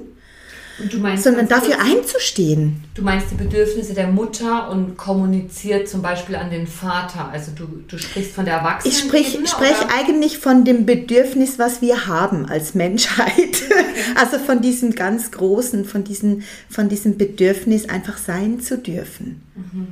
[0.98, 2.84] meinst, sondern dafür kurz, einzustehen.
[2.94, 7.28] Du meinst die Bedürfnisse der Mutter und kommuniziert zum Beispiel an den Vater.
[7.32, 8.94] Also du, du sprichst von der Erwachsenen.
[8.94, 13.62] Ich spreche sprech eigentlich von dem Bedürfnis, was wir haben als Menschheit.
[14.14, 19.42] Also von diesem ganz großen, von, diesen, von diesem Bedürfnis, einfach sein zu dürfen.
[19.54, 19.88] Mhm.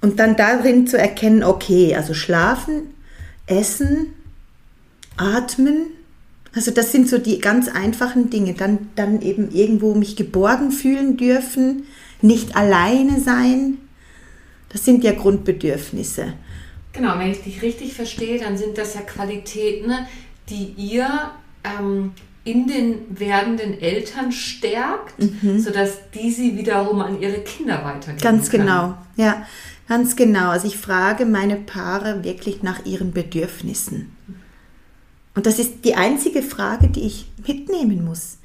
[0.00, 2.94] Und dann darin zu erkennen, okay, also schlafen,
[3.46, 4.14] essen,
[5.16, 5.86] atmen,
[6.54, 8.54] also das sind so die ganz einfachen Dinge.
[8.54, 11.84] Dann, dann eben irgendwo mich geborgen fühlen dürfen,
[12.22, 13.78] nicht alleine sein.
[14.68, 16.34] Das sind ja Grundbedürfnisse.
[16.92, 19.92] Genau, wenn ich dich richtig verstehe, dann sind das ja Qualitäten,
[20.48, 21.08] die ihr
[21.62, 22.12] ähm,
[22.44, 25.60] in den werdenden Eltern stärkt, mhm.
[25.60, 28.66] sodass die sie wiederum an ihre Kinder weitergeben Ganz können.
[28.66, 29.46] genau, ja,
[29.88, 30.50] ganz genau.
[30.50, 34.16] Also ich frage meine Paare wirklich nach ihren Bedürfnissen.
[35.34, 38.38] Und das ist die einzige Frage, die ich mitnehmen muss.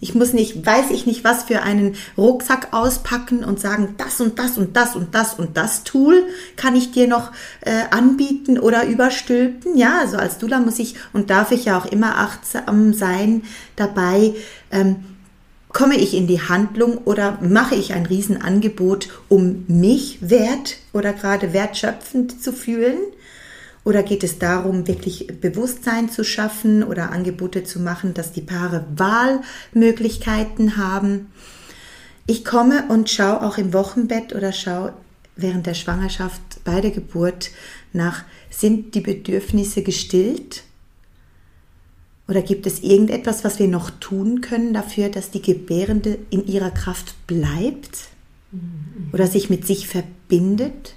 [0.00, 4.38] Ich muss nicht, weiß ich nicht, was für einen Rucksack auspacken und sagen, das und
[4.38, 6.24] das und das und das und das Tool
[6.56, 9.78] kann ich dir noch äh, anbieten oder überstülpen.
[9.78, 13.44] Ja, also als Dula muss ich und darf ich ja auch immer achtsam sein
[13.76, 14.34] dabei.
[14.70, 14.96] Ähm,
[15.72, 21.54] komme ich in die Handlung oder mache ich ein Riesenangebot, um mich wert oder gerade
[21.54, 22.98] wertschöpfend zu fühlen?
[23.84, 28.84] Oder geht es darum, wirklich Bewusstsein zu schaffen oder Angebote zu machen, dass die Paare
[28.94, 31.32] Wahlmöglichkeiten haben?
[32.26, 34.92] Ich komme und schaue auch im Wochenbett oder schaue
[35.34, 37.50] während der Schwangerschaft bei der Geburt
[37.92, 40.62] nach, sind die Bedürfnisse gestillt?
[42.28, 46.70] Oder gibt es irgendetwas, was wir noch tun können dafür, dass die Gebärende in ihrer
[46.70, 48.08] Kraft bleibt?
[48.52, 49.10] Mhm.
[49.12, 50.94] Oder sich mit sich verbindet?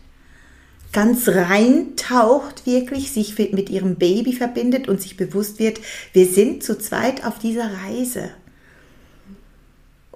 [0.96, 5.82] Ganz reintaucht, wirklich sich mit ihrem Baby verbindet und sich bewusst wird,
[6.14, 8.30] wir sind zu zweit auf dieser Reise.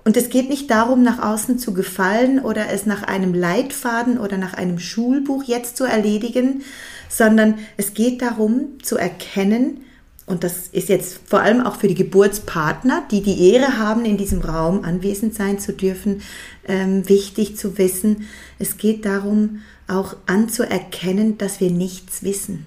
[0.05, 4.37] Und es geht nicht darum, nach außen zu gefallen oder es nach einem Leitfaden oder
[4.37, 6.63] nach einem Schulbuch jetzt zu erledigen,
[7.09, 9.81] sondern es geht darum zu erkennen,
[10.27, 14.15] und das ist jetzt vor allem auch für die Geburtspartner, die die Ehre haben, in
[14.15, 16.21] diesem Raum anwesend sein zu dürfen,
[16.67, 18.27] ähm, wichtig zu wissen.
[18.59, 22.65] Es geht darum, auch anzuerkennen, dass wir nichts wissen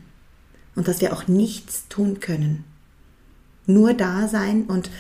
[0.75, 2.65] und dass wir auch nichts tun können.
[3.67, 4.91] Nur da sein und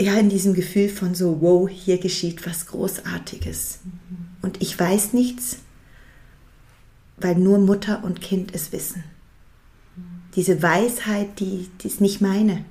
[0.00, 3.80] ja, in diesem Gefühl von so, wow, hier geschieht was Großartiges.
[3.82, 4.28] Mhm.
[4.42, 5.58] Und ich weiß nichts,
[7.16, 9.02] weil nur Mutter und Kind es wissen.
[9.96, 10.02] Mhm.
[10.36, 12.64] Diese Weisheit, die, die ist nicht meine.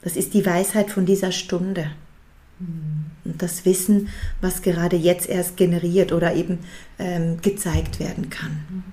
[0.00, 1.90] Das ist die Weisheit von dieser Stunde.
[2.60, 4.08] Und das Wissen,
[4.40, 6.58] was gerade jetzt erst generiert oder eben
[6.98, 8.84] ähm, gezeigt werden kann.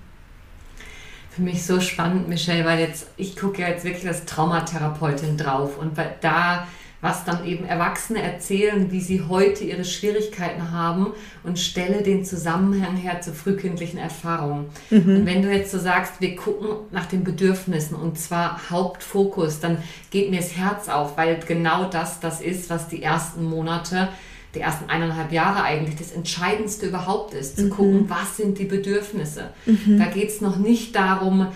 [1.31, 5.77] Für mich so spannend, Michelle, weil jetzt, ich gucke ja jetzt wirklich als Traumatherapeutin drauf
[5.77, 6.67] und da
[7.05, 11.13] was dann eben Erwachsene erzählen, wie sie heute ihre Schwierigkeiten haben
[11.43, 14.71] und stelle den Zusammenhang her zur frühkindlichen Erfahrung.
[14.89, 15.17] Mhm.
[15.17, 19.77] Und wenn du jetzt so sagst, wir gucken nach den Bedürfnissen und zwar Hauptfokus, dann
[20.09, 24.09] geht mir das Herz auf, weil genau das das ist, was die ersten Monate
[24.55, 27.69] die ersten eineinhalb Jahre eigentlich das Entscheidendste überhaupt ist, zu mhm.
[27.69, 29.49] gucken, was sind die Bedürfnisse.
[29.65, 29.99] Mhm.
[29.99, 31.47] Da geht es noch nicht darum,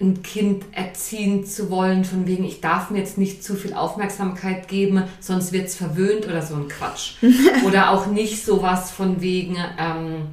[0.00, 4.66] ein Kind erziehen zu wollen, von wegen, ich darf mir jetzt nicht zu viel Aufmerksamkeit
[4.66, 7.14] geben, sonst wird es verwöhnt oder so ein Quatsch.
[7.66, 10.26] oder auch nicht sowas von wegen, ähm,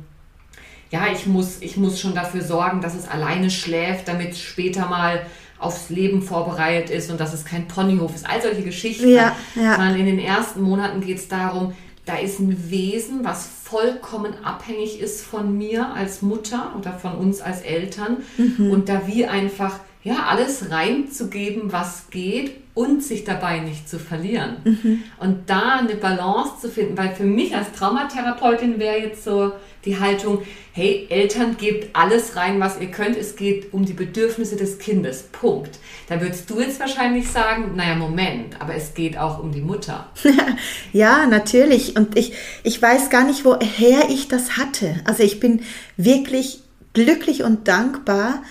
[0.89, 4.87] ja, ich muss, ich muss schon dafür sorgen, dass es alleine schläft, damit es später
[4.87, 5.25] mal
[5.59, 8.27] aufs Leben vorbereitet ist und dass es kein Ponyhof ist.
[8.27, 9.09] All solche Geschichten.
[9.09, 9.75] Ja, ja.
[9.75, 11.73] Sondern in den ersten Monaten geht es darum,
[12.11, 17.39] da ist ein Wesen, was vollkommen abhängig ist von mir als Mutter oder von uns
[17.39, 18.69] als Eltern mhm.
[18.69, 24.57] und da wie einfach ja alles reinzugeben, was geht und sich dabei nicht zu verlieren.
[24.63, 25.03] Mhm.
[25.19, 29.51] Und da eine Balance zu finden, weil für mich als Traumatherapeutin wäre jetzt so
[29.83, 34.55] die Haltung, hey, Eltern gebt alles rein, was ihr könnt, es geht um die Bedürfnisse
[34.55, 35.79] des Kindes, Punkt.
[36.07, 40.09] Da würdest du jetzt wahrscheinlich sagen, naja, Moment, aber es geht auch um die Mutter.
[40.93, 41.95] ja, natürlich.
[41.97, 45.01] Und ich, ich weiß gar nicht, woher ich das hatte.
[45.05, 45.61] Also ich bin
[45.97, 46.61] wirklich
[46.93, 48.43] glücklich und dankbar,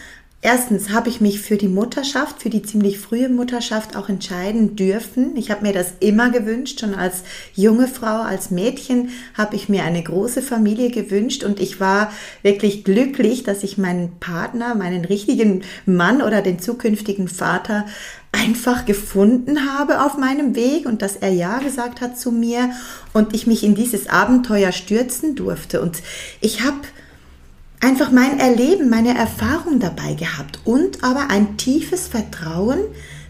[0.42, 5.37] Erstens habe ich mich für die Mutterschaft, für die ziemlich frühe Mutterschaft auch entscheiden dürfen.
[5.37, 6.81] Ich habe mir das immer gewünscht.
[6.81, 7.24] Schon als
[7.55, 12.85] junge Frau, als Mädchen habe ich mir eine große Familie gewünscht und ich war wirklich
[12.85, 17.85] glücklich, dass ich meinen Partner, meinen richtigen Mann oder den zukünftigen Vater
[18.33, 22.70] einfach gefunden habe auf meinem Weg und dass er Ja gesagt hat zu mir
[23.12, 25.83] und ich mich in dieses Abenteuer stürzen durfte.
[25.83, 25.98] Und
[26.40, 26.79] ich habe
[27.81, 32.79] einfach mein Erleben, meine Erfahrung dabei gehabt und aber ein tiefes Vertrauen,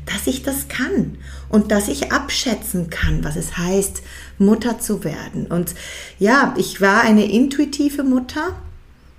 [0.06, 4.02] dass ich das kann und dass ich abschätzen kann, was es heißt,
[4.38, 5.46] Mutter zu werden.
[5.46, 5.74] Und
[6.18, 8.56] ja, ich war eine intuitive Mutter.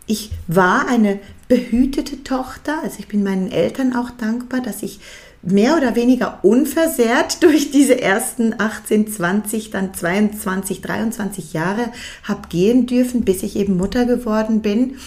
[0.07, 2.79] Ich war eine behütete Tochter.
[2.83, 4.99] Also ich bin meinen Eltern auch dankbar, dass ich
[5.43, 11.89] mehr oder weniger unversehrt durch diese ersten 18, 20, dann 22, 23 Jahre
[12.23, 14.97] habe gehen dürfen, bis ich eben Mutter geworden bin.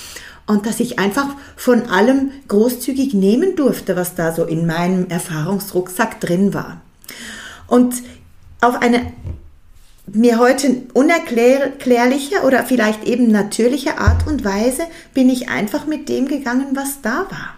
[0.46, 6.20] Und dass ich einfach von allem großzügig nehmen durfte, was da so in meinem Erfahrungsrucksack
[6.20, 6.82] drin war.
[7.66, 7.94] Und
[8.60, 9.12] auf eine
[10.06, 14.82] mir heute unerklärliche oder vielleicht eben natürliche Art und Weise
[15.14, 17.54] bin ich einfach mit dem gegangen, was da war.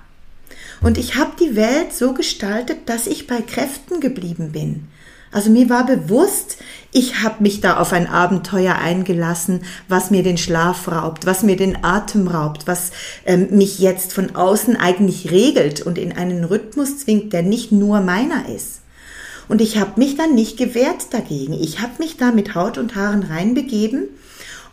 [0.81, 4.89] Und ich habe die Welt so gestaltet, dass ich bei Kräften geblieben bin.
[5.33, 6.59] Also mir war bewusst,
[6.93, 11.57] ich habe mich da auf ein Abenteuer eingelassen, was mir den Schlaf raubt, was mir
[11.57, 12.93] den Atem raubt, was
[13.27, 18.01] ähm, mich jetzt von außen eigentlich regelt und in einen Rhythmus zwingt, der nicht nur
[18.01, 18.81] meiner ist.
[19.49, 21.53] Und ich habe mich dann nicht gewehrt dagegen.
[21.53, 24.09] Ich habe mich da mit Haut und Haaren reinbegeben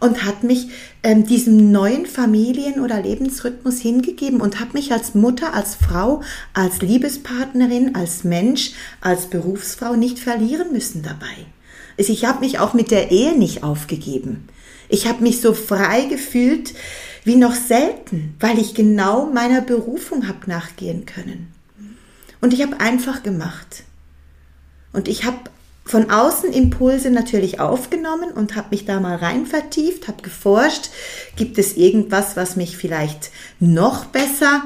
[0.04, 0.68] und hat mich
[1.02, 6.22] ähm, diesem neuen Familien- oder Lebensrhythmus hingegeben und habe mich als Mutter, als Frau,
[6.54, 11.46] als Liebespartnerin, als Mensch, als Berufsfrau nicht verlieren müssen dabei.
[11.98, 14.50] Also ich habe mich auch mit der Ehe nicht aufgegeben.
[14.90, 16.74] Ich habe mich so frei gefühlt
[17.24, 21.48] wie noch selten, weil ich genau meiner Berufung habe nachgehen können.
[22.42, 23.84] Und ich habe einfach gemacht.
[24.92, 25.38] Und ich habe
[25.86, 30.90] von außen Impulse natürlich aufgenommen und habe mich da mal rein vertieft, habe geforscht,
[31.36, 34.64] gibt es irgendwas, was mich vielleicht noch besser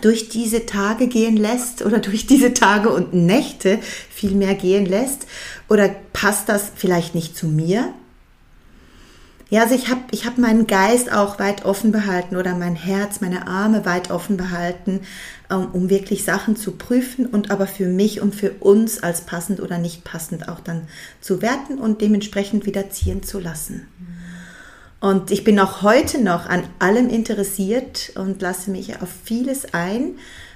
[0.00, 3.78] durch diese Tage gehen lässt oder durch diese Tage und Nächte
[4.10, 5.26] viel mehr gehen lässt
[5.68, 7.92] oder passt das vielleicht nicht zu mir?
[9.50, 13.20] Ja, also ich habe ich hab meinen Geist auch weit offen behalten oder mein Herz,
[13.20, 15.00] meine Arme weit offen behalten,
[15.56, 19.78] um wirklich Sachen zu prüfen und aber für mich und für uns als passend oder
[19.78, 20.88] nicht passend auch dann
[21.20, 23.86] zu werten und dementsprechend wieder ziehen zu lassen.
[25.00, 30.14] Und ich bin auch heute noch an allem interessiert und lasse mich auf vieles ein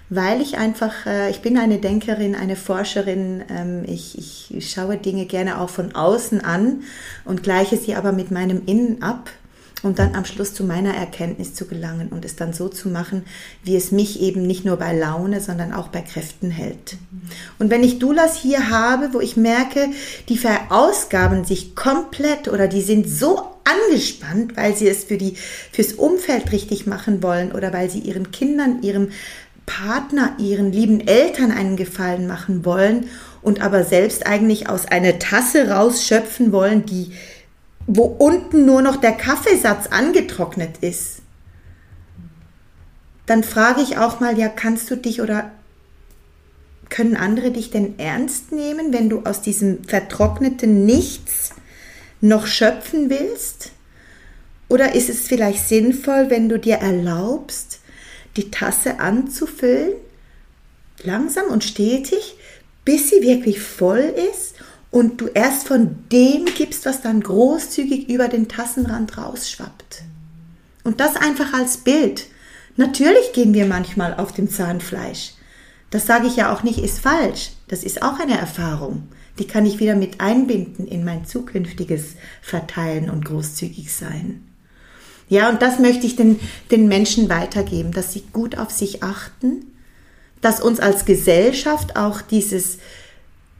[0.08, 5.26] weil ich einfach, äh, ich bin eine Denkerin, eine Forscherin, ähm, ich, ich schaue Dinge
[5.26, 6.82] gerne auch von außen an
[7.24, 9.30] und gleiche sie aber mit meinem Innen ab
[9.82, 13.24] um dann am Schluss zu meiner Erkenntnis zu gelangen und es dann so zu machen,
[13.62, 16.96] wie es mich eben nicht nur bei Laune, sondern auch bei Kräften hält.
[17.58, 19.88] Und wenn ich Dulas hier habe, wo ich merke,
[20.28, 25.36] die verausgaben sich komplett oder die sind so angespannt, weil sie es für die,
[25.72, 29.10] fürs Umfeld richtig machen wollen oder weil sie ihren Kindern, ihrem
[29.66, 33.08] Partner, ihren lieben Eltern einen Gefallen machen wollen
[33.42, 37.12] und aber selbst eigentlich aus einer Tasse rausschöpfen wollen, die,
[37.86, 41.22] wo unten nur noch der Kaffeesatz angetrocknet ist,
[43.26, 45.50] dann frage ich auch mal, ja, kannst du dich oder
[46.88, 51.50] können andere dich denn ernst nehmen, wenn du aus diesem vertrockneten Nichts
[52.20, 53.72] noch schöpfen willst?
[54.68, 57.80] Oder ist es vielleicht sinnvoll, wenn du dir erlaubst,
[58.36, 59.92] die Tasse anzufüllen,
[61.02, 62.36] langsam und stetig,
[62.84, 64.55] bis sie wirklich voll ist
[64.90, 70.02] und du erst von dem gibst, was dann großzügig über den Tassenrand rausschwappt.
[70.84, 72.26] Und das einfach als Bild.
[72.76, 75.32] Natürlich gehen wir manchmal auf dem Zahnfleisch.
[75.90, 77.50] Das sage ich ja auch nicht, ist falsch.
[77.68, 79.08] Das ist auch eine Erfahrung.
[79.38, 84.46] Die kann ich wieder mit einbinden in mein zukünftiges Verteilen und großzügig sein.
[85.28, 86.38] Ja, und das möchte ich den,
[86.70, 89.66] den Menschen weitergeben, dass sie gut auf sich achten,
[90.40, 92.78] dass uns als Gesellschaft auch dieses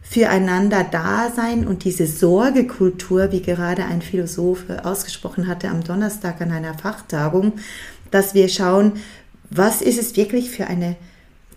[0.08, 6.74] füreinander Dasein und diese Sorgekultur, wie gerade ein Philosoph ausgesprochen hatte am Donnerstag an einer
[6.74, 7.54] Fachtagung,
[8.10, 8.92] dass wir schauen,
[9.50, 10.96] was ist es wirklich für eine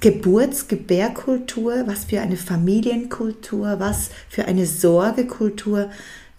[0.01, 5.89] Geburtsgebärkultur, was für eine Familienkultur, was für eine Sorgekultur,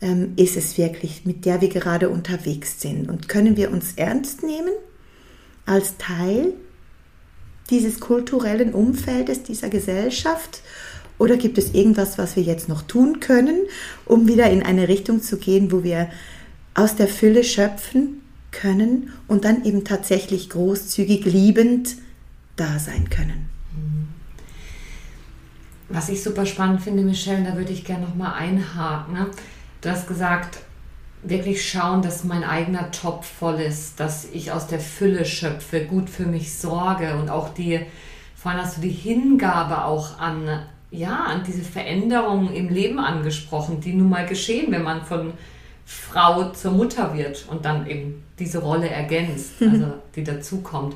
[0.00, 3.08] ähm, ist es wirklich, mit der wir gerade unterwegs sind?
[3.08, 4.72] Und können wir uns ernst nehmen
[5.66, 6.54] als Teil
[7.68, 10.62] dieses kulturellen Umfeldes, dieser Gesellschaft?
[11.20, 13.66] Oder gibt es irgendwas, was wir jetzt noch tun können,
[14.06, 16.08] um wieder in eine Richtung zu gehen, wo wir
[16.72, 18.22] aus der Fülle schöpfen
[18.52, 21.96] können und dann eben tatsächlich großzügig liebend
[22.56, 23.50] da sein können?
[25.90, 29.26] Was ich super spannend finde, Michelle, da würde ich gerne nochmal einhaken.
[29.82, 30.60] Du hast gesagt,
[31.22, 36.08] wirklich schauen, dass mein eigener Topf voll ist, dass ich aus der Fülle schöpfe, gut
[36.08, 37.78] für mich sorge und auch die,
[38.34, 43.80] vor allem hast du die Hingabe auch an, ja, an diese Veränderungen im Leben angesprochen,
[43.80, 45.32] die nun mal geschehen, wenn man von
[45.86, 50.94] Frau zur Mutter wird und dann eben diese Rolle ergänzt, also die dazukommt.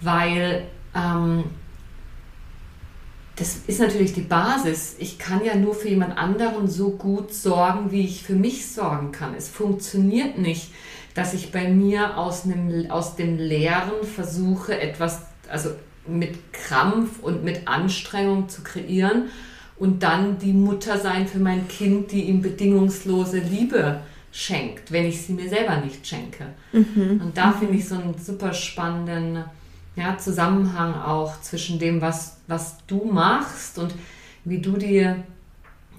[0.00, 1.44] Weil ähm,
[3.36, 4.96] das ist natürlich die Basis.
[4.98, 9.10] Ich kann ja nur für jemand anderen so gut sorgen, wie ich für mich sorgen
[9.10, 9.34] kann.
[9.34, 10.70] Es funktioniert nicht,
[11.14, 15.70] dass ich bei mir aus, einem, aus dem Leeren versuche, etwas, also
[16.06, 19.24] mit Krampf und mit Anstrengung zu kreieren
[19.76, 24.00] und dann die Mutter sein für mein Kind, die ihm bedingungslose Liebe
[24.32, 26.46] schenkt, wenn ich sie mir selber nicht schenke.
[26.72, 27.20] Mhm.
[27.22, 29.44] Und da finde ich so einen super spannenden
[29.96, 33.94] ja, Zusammenhang auch zwischen dem, was, was du machst und
[34.44, 35.22] wie du dir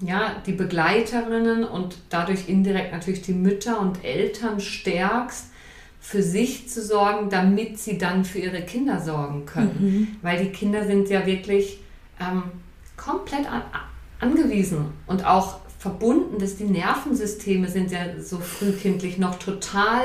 [0.00, 5.46] ja, die Begleiterinnen und dadurch indirekt natürlich die Mütter und Eltern stärkst,
[6.06, 9.76] für sich zu sorgen, damit sie dann für ihre Kinder sorgen können.
[9.80, 10.08] Mhm.
[10.22, 11.80] Weil die Kinder sind ja wirklich
[12.20, 12.44] ähm,
[12.96, 13.62] komplett an,
[14.20, 20.04] angewiesen und auch verbunden, dass die Nervensysteme sind ja so frühkindlich noch total,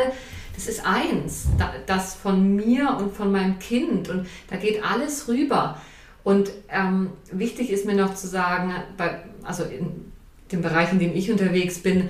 [0.56, 1.46] das ist eins,
[1.86, 5.80] das von mir und von meinem Kind und da geht alles rüber.
[6.24, 10.12] Und ähm, wichtig ist mir noch zu sagen, bei, also in
[10.52, 12.10] dem Bereich, in dem ich unterwegs bin,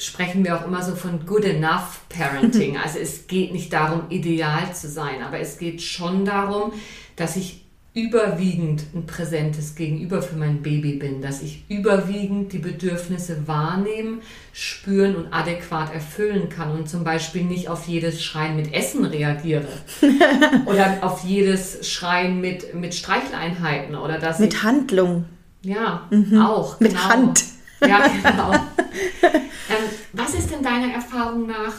[0.00, 2.76] sprechen wir auch immer so von good enough parenting.
[2.82, 6.72] Also es geht nicht darum, ideal zu sein, aber es geht schon darum,
[7.16, 13.48] dass ich überwiegend ein präsentes Gegenüber für mein Baby bin, dass ich überwiegend die Bedürfnisse
[13.48, 14.22] wahrnehmen,
[14.52, 19.66] spüren und adäquat erfüllen kann und zum Beispiel nicht auf jedes Schreien mit Essen reagiere
[20.66, 24.38] oder auf jedes Schreien mit, mit Streicheleinheiten oder das.
[24.38, 25.24] Mit ich, Handlung.
[25.62, 26.40] Ja, mhm.
[26.40, 26.78] auch.
[26.78, 27.08] Mit genau.
[27.08, 27.44] Hand.
[27.80, 28.52] Ja, genau.
[28.52, 31.74] ähm, was ist denn deiner Erfahrung nach,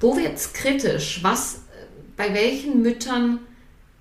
[0.00, 1.20] wo wird es kritisch?
[1.22, 1.60] Was,
[2.16, 3.40] bei welchen Müttern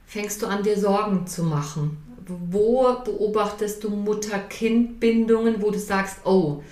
[0.08, 1.98] fängst du an, dir Sorgen zu machen?
[2.28, 6.64] Wo beobachtest du Mutter-Kind-Bindungen, wo du sagst, oh,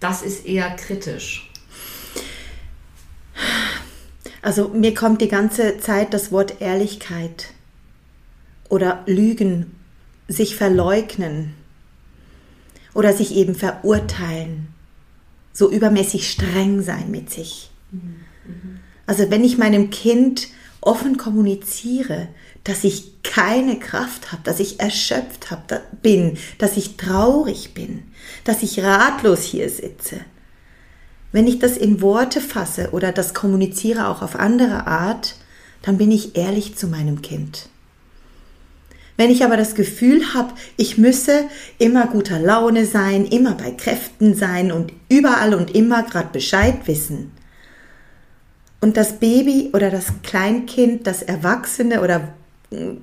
[0.00, 1.50] das ist eher kritisch?
[4.42, 7.46] Also mir kommt die ganze Zeit das Wort Ehrlichkeit
[8.68, 9.74] oder Lügen,
[10.28, 11.54] sich verleugnen
[12.94, 14.68] oder sich eben verurteilen,
[15.52, 17.70] so übermäßig streng sein mit sich.
[19.06, 20.48] Also wenn ich meinem Kind
[20.80, 22.28] offen kommuniziere,
[22.62, 28.04] dass ich keine Kraft habe, dass ich erschöpft hab, bin, dass ich traurig bin,
[28.44, 30.20] dass ich ratlos hier sitze.
[31.32, 35.34] Wenn ich das in Worte fasse oder das kommuniziere auch auf andere Art,
[35.82, 37.68] dann bin ich ehrlich zu meinem Kind.
[39.16, 41.44] Wenn ich aber das Gefühl habe, ich müsse
[41.78, 47.30] immer guter Laune sein, immer bei Kräften sein und überall und immer gerade Bescheid wissen,
[48.84, 52.34] und das Baby oder das Kleinkind, das Erwachsene oder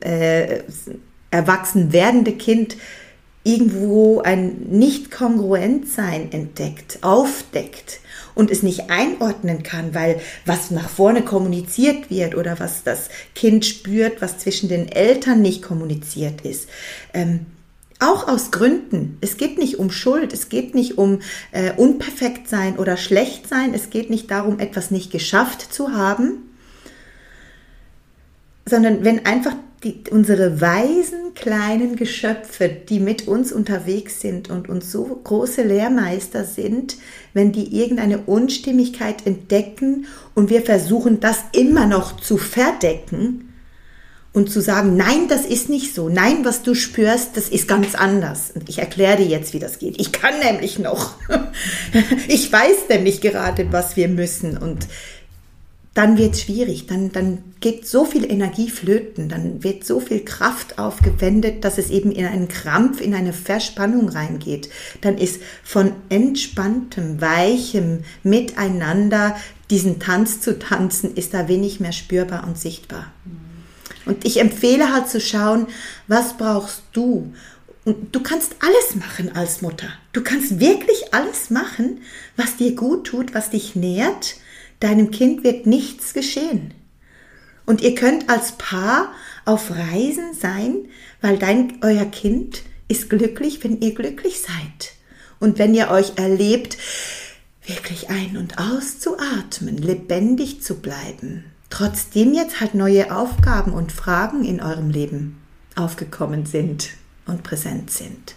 [0.01, 0.59] äh,
[1.32, 2.78] erwachsen werdende Kind
[3.43, 7.99] irgendwo ein Nicht-Kongruent-Sein entdeckt, aufdeckt
[8.36, 13.66] und es nicht einordnen kann, weil was nach vorne kommuniziert wird oder was das Kind
[13.66, 16.70] spürt, was zwischen den Eltern nicht kommuniziert ist,
[17.14, 17.46] ähm,
[18.00, 19.18] auch aus Gründen.
[19.22, 21.20] Es geht nicht um Schuld, es geht nicht um
[21.52, 26.50] äh, unperfekt sein oder schlecht sein, es geht nicht darum, etwas nicht geschafft zu haben,
[28.66, 29.54] sondern wenn einfach
[29.84, 36.46] die, unsere weisen kleinen Geschöpfe, die mit uns unterwegs sind und uns so große Lehrmeister
[36.46, 36.98] sind,
[37.34, 40.06] wenn die irgendeine Unstimmigkeit entdecken
[40.36, 43.48] und wir versuchen, das immer noch zu verdecken,
[44.34, 46.08] und zu sagen, nein, das ist nicht so.
[46.08, 48.52] Nein, was du spürst, das ist ganz anders.
[48.52, 50.00] Und ich erkläre dir jetzt, wie das geht.
[50.00, 51.16] Ich kann nämlich noch.
[52.28, 54.58] ich weiß nämlich gerade, was wir müssen.
[54.58, 54.88] Und
[55.94, 56.88] dann wird es schwierig.
[56.88, 59.28] Dann, dann geht so viel Energie flöten.
[59.28, 64.08] Dann wird so viel Kraft aufgewendet, dass es eben in einen Krampf, in eine Verspannung
[64.08, 64.70] reingeht.
[65.02, 69.36] Dann ist von entspanntem, weichem Miteinander
[69.70, 73.12] diesen Tanz zu tanzen, ist da wenig mehr spürbar und sichtbar.
[74.06, 75.68] Und ich empfehle halt zu schauen,
[76.08, 77.34] was brauchst du?
[77.84, 79.88] Und du kannst alles machen als Mutter.
[80.14, 82.02] Du kannst wirklich alles machen,
[82.38, 84.36] was dir gut tut, was dich nährt.
[84.82, 86.74] Deinem Kind wird nichts geschehen.
[87.66, 89.14] Und ihr könnt als Paar
[89.46, 90.90] auf Reisen sein,
[91.22, 94.94] weil dein, euer Kind ist glücklich, wenn ihr glücklich seid.
[95.40, 96.78] Und wenn ihr euch erlebt,
[97.66, 104.62] wirklich ein- und auszuatmen, lebendig zu bleiben, trotzdem jetzt halt neue Aufgaben und Fragen in
[104.62, 105.42] eurem Leben
[105.76, 106.90] aufgekommen sind
[107.26, 108.36] und präsent sind.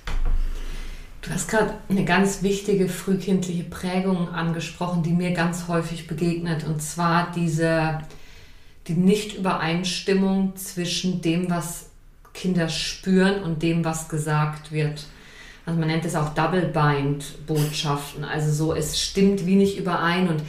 [1.24, 6.82] Du hast gerade eine ganz wichtige frühkindliche Prägung angesprochen, die mir ganz häufig begegnet, und
[6.82, 8.00] zwar diese
[8.88, 11.86] die Nichtübereinstimmung zwischen dem, was
[12.34, 15.06] Kinder spüren und dem, was gesagt wird.
[15.64, 18.24] Also man nennt es auch Double-Bind-Botschaften.
[18.24, 20.42] Also so, es stimmt wie nicht überein und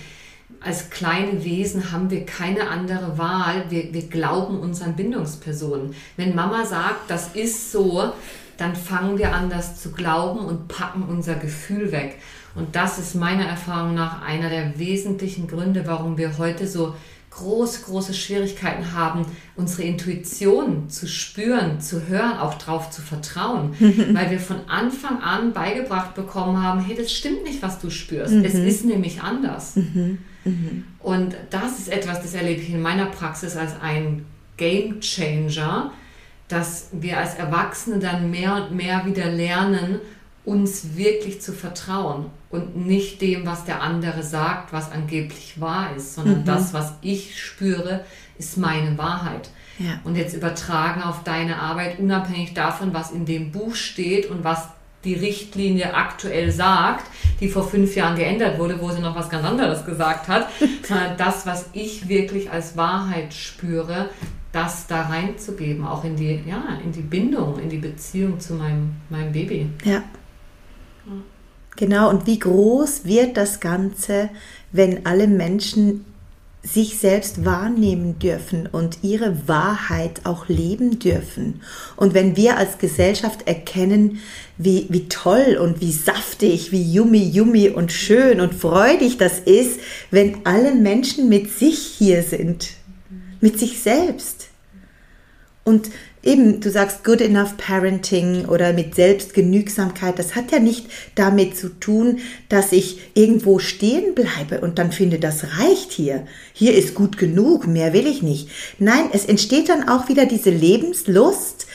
[0.60, 3.66] als kleine Wesen haben wir keine andere Wahl.
[3.70, 5.96] Wir, wir glauben unseren Bindungspersonen.
[6.18, 8.12] Wenn Mama sagt, das ist so,
[8.58, 12.20] dann fangen wir an, das zu glauben und packen unser Gefühl weg.
[12.56, 16.96] Und das ist meiner Erfahrung nach einer der wesentlichen Gründe, warum wir heute so
[17.36, 19.26] große, große Schwierigkeiten haben,
[19.56, 23.76] unsere Intuition zu spüren, zu hören, auch drauf zu vertrauen,
[24.14, 28.34] weil wir von Anfang an beigebracht bekommen haben, hey, das stimmt nicht, was du spürst.
[28.34, 28.46] Mhm.
[28.46, 29.76] Es ist nämlich anders.
[29.76, 30.20] Mhm.
[30.46, 30.86] Mhm.
[31.00, 34.26] Und das ist etwas, das erlebe ich in meiner Praxis als ein
[34.58, 35.92] Game Changer,
[36.48, 40.00] dass wir als Erwachsene dann mehr und mehr wieder lernen,
[40.46, 46.16] uns wirklich zu vertrauen und nicht dem, was der andere sagt, was angeblich wahr ist,
[46.16, 46.46] sondern mhm.
[46.46, 48.06] das, was ich spüre,
[48.38, 49.50] ist meine Wahrheit.
[49.80, 50.00] Ja.
[50.04, 54.70] Und jetzt übertragen auf deine Arbeit, unabhängig davon, was in dem Buch steht und was
[55.04, 57.06] die Richtlinie aktuell sagt,
[57.40, 60.48] die vor fünf Jahren geändert wurde, wo sie noch was ganz anderes gesagt hat,
[60.88, 64.10] sondern das, was ich wirklich als Wahrheit spüre,
[64.56, 68.94] das da reinzugeben, auch in die, ja, in die Bindung, in die Beziehung zu meinem,
[69.10, 69.70] meinem Baby.
[69.84, 70.02] Ja.
[71.76, 74.30] Genau, und wie groß wird das Ganze,
[74.72, 76.06] wenn alle Menschen
[76.64, 81.62] sich selbst wahrnehmen dürfen und ihre Wahrheit auch leben dürfen.
[81.96, 84.20] Und wenn wir als Gesellschaft erkennen,
[84.58, 89.80] wie, wie toll und wie saftig, wie yummy, yummy und schön und freudig das ist,
[90.12, 92.70] wenn alle Menschen mit sich hier sind,
[93.42, 94.48] mit sich selbst.
[95.64, 95.90] Und
[96.22, 101.70] eben, du sagst Good Enough Parenting oder mit Selbstgenügsamkeit, das hat ja nicht damit zu
[101.80, 102.20] tun,
[102.50, 106.28] dass ich irgendwo stehen bleibe und dann finde, das reicht hier.
[106.54, 108.50] Hier ist gut genug, mehr will ich nicht.
[108.78, 111.66] Nein, es entsteht dann auch wieder diese Lebenslust,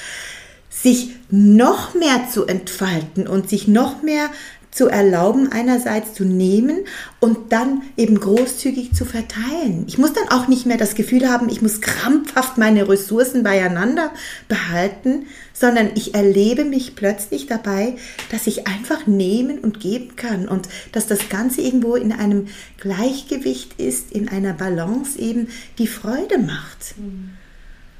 [0.70, 4.30] sich noch mehr zu entfalten und sich noch mehr
[4.70, 6.84] zu erlauben, einerseits zu nehmen
[7.18, 9.84] und dann eben großzügig zu verteilen.
[9.88, 14.12] Ich muss dann auch nicht mehr das Gefühl haben, ich muss krampfhaft meine Ressourcen beieinander
[14.48, 17.96] behalten, sondern ich erlebe mich plötzlich dabei,
[18.30, 22.46] dass ich einfach nehmen und geben kann und dass das Ganze irgendwo in einem
[22.78, 25.48] Gleichgewicht ist, in einer Balance eben,
[25.78, 27.30] die Freude macht, mhm.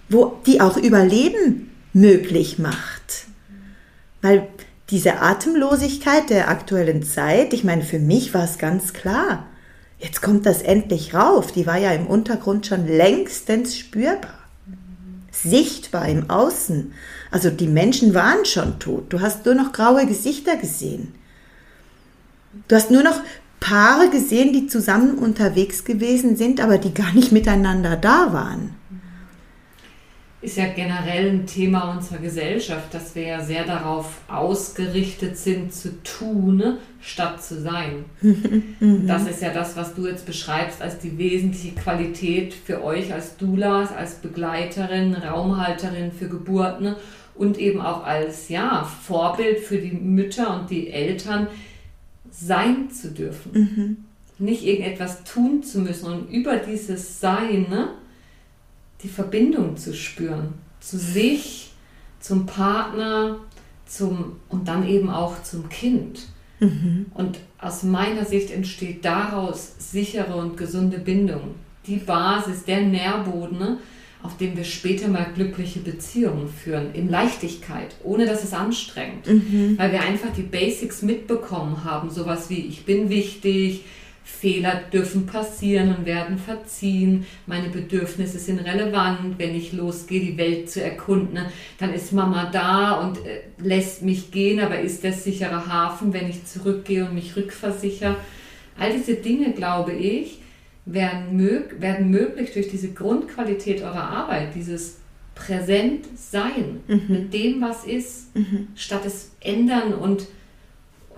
[0.08, 3.26] wo die auch Überleben möglich macht.
[4.22, 4.46] Weil
[4.90, 9.46] diese Atemlosigkeit der aktuellen Zeit, ich meine, für mich war es ganz klar.
[9.98, 11.52] Jetzt kommt das endlich rauf.
[11.52, 14.34] Die war ja im Untergrund schon längstens spürbar.
[15.30, 16.92] Sichtbar im Außen.
[17.30, 19.12] Also die Menschen waren schon tot.
[19.12, 21.14] Du hast nur noch graue Gesichter gesehen.
[22.66, 23.20] Du hast nur noch
[23.60, 28.79] Paare gesehen, die zusammen unterwegs gewesen sind, aber die gar nicht miteinander da waren
[30.42, 36.02] ist ja generell ein Thema unserer Gesellschaft, dass wir ja sehr darauf ausgerichtet sind, zu
[36.02, 38.06] tun, statt zu sein.
[39.06, 43.36] das ist ja das, was du jetzt beschreibst als die wesentliche Qualität für euch als
[43.36, 46.96] Doulas, als Begleiterin, Raumhalterin für Geburten
[47.34, 51.48] und eben auch als ja, Vorbild für die Mütter und die Eltern
[52.30, 53.52] sein zu dürfen.
[53.52, 53.96] Mhm.
[54.38, 57.88] Nicht irgendetwas tun zu müssen und über dieses Sein, ne,
[59.02, 60.54] die Verbindung zu spüren.
[60.80, 61.72] Zu sich,
[62.20, 63.36] zum Partner
[63.86, 66.20] zum, und dann eben auch zum Kind.
[66.60, 67.06] Mhm.
[67.14, 71.54] Und aus meiner Sicht entsteht daraus sichere und gesunde Bindung.
[71.86, 73.78] Die Basis, der Nährboden, ne,
[74.22, 79.26] auf dem wir später mal glückliche Beziehungen führen, in Leichtigkeit, ohne dass es anstrengt.
[79.26, 79.76] Mhm.
[79.78, 83.84] Weil wir einfach die Basics mitbekommen haben, sowas wie ich bin wichtig,
[84.30, 87.26] Fehler dürfen passieren und werden verziehen.
[87.46, 89.38] Meine Bedürfnisse sind relevant.
[89.38, 91.38] Wenn ich losgehe, die Welt zu erkunden,
[91.78, 96.30] dann ist Mama da und äh, lässt mich gehen, aber ist der sichere Hafen, wenn
[96.30, 98.16] ich zurückgehe und mich rückversichere.
[98.78, 100.38] All diese Dinge, glaube ich,
[100.86, 105.00] werden, mög werden möglich durch diese Grundqualität eurer Arbeit, dieses
[105.34, 107.04] Präsentsein mhm.
[107.08, 108.68] mit dem, was ist, mhm.
[108.74, 110.26] statt es ändern und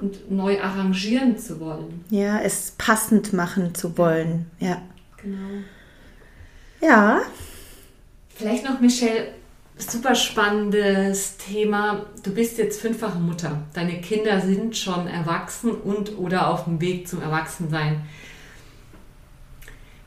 [0.03, 2.05] und neu arrangieren zu wollen.
[2.11, 4.51] Ja, es passend machen zu wollen.
[4.59, 4.83] Ja.
[5.23, 5.63] Genau.
[6.81, 7.21] Ja.
[8.35, 9.29] Vielleicht noch, Michelle,
[9.77, 12.07] super spannendes Thema.
[12.25, 13.63] Du bist jetzt fünffache Mutter.
[13.73, 18.03] Deine Kinder sind schon erwachsen und oder auf dem Weg zum Erwachsensein.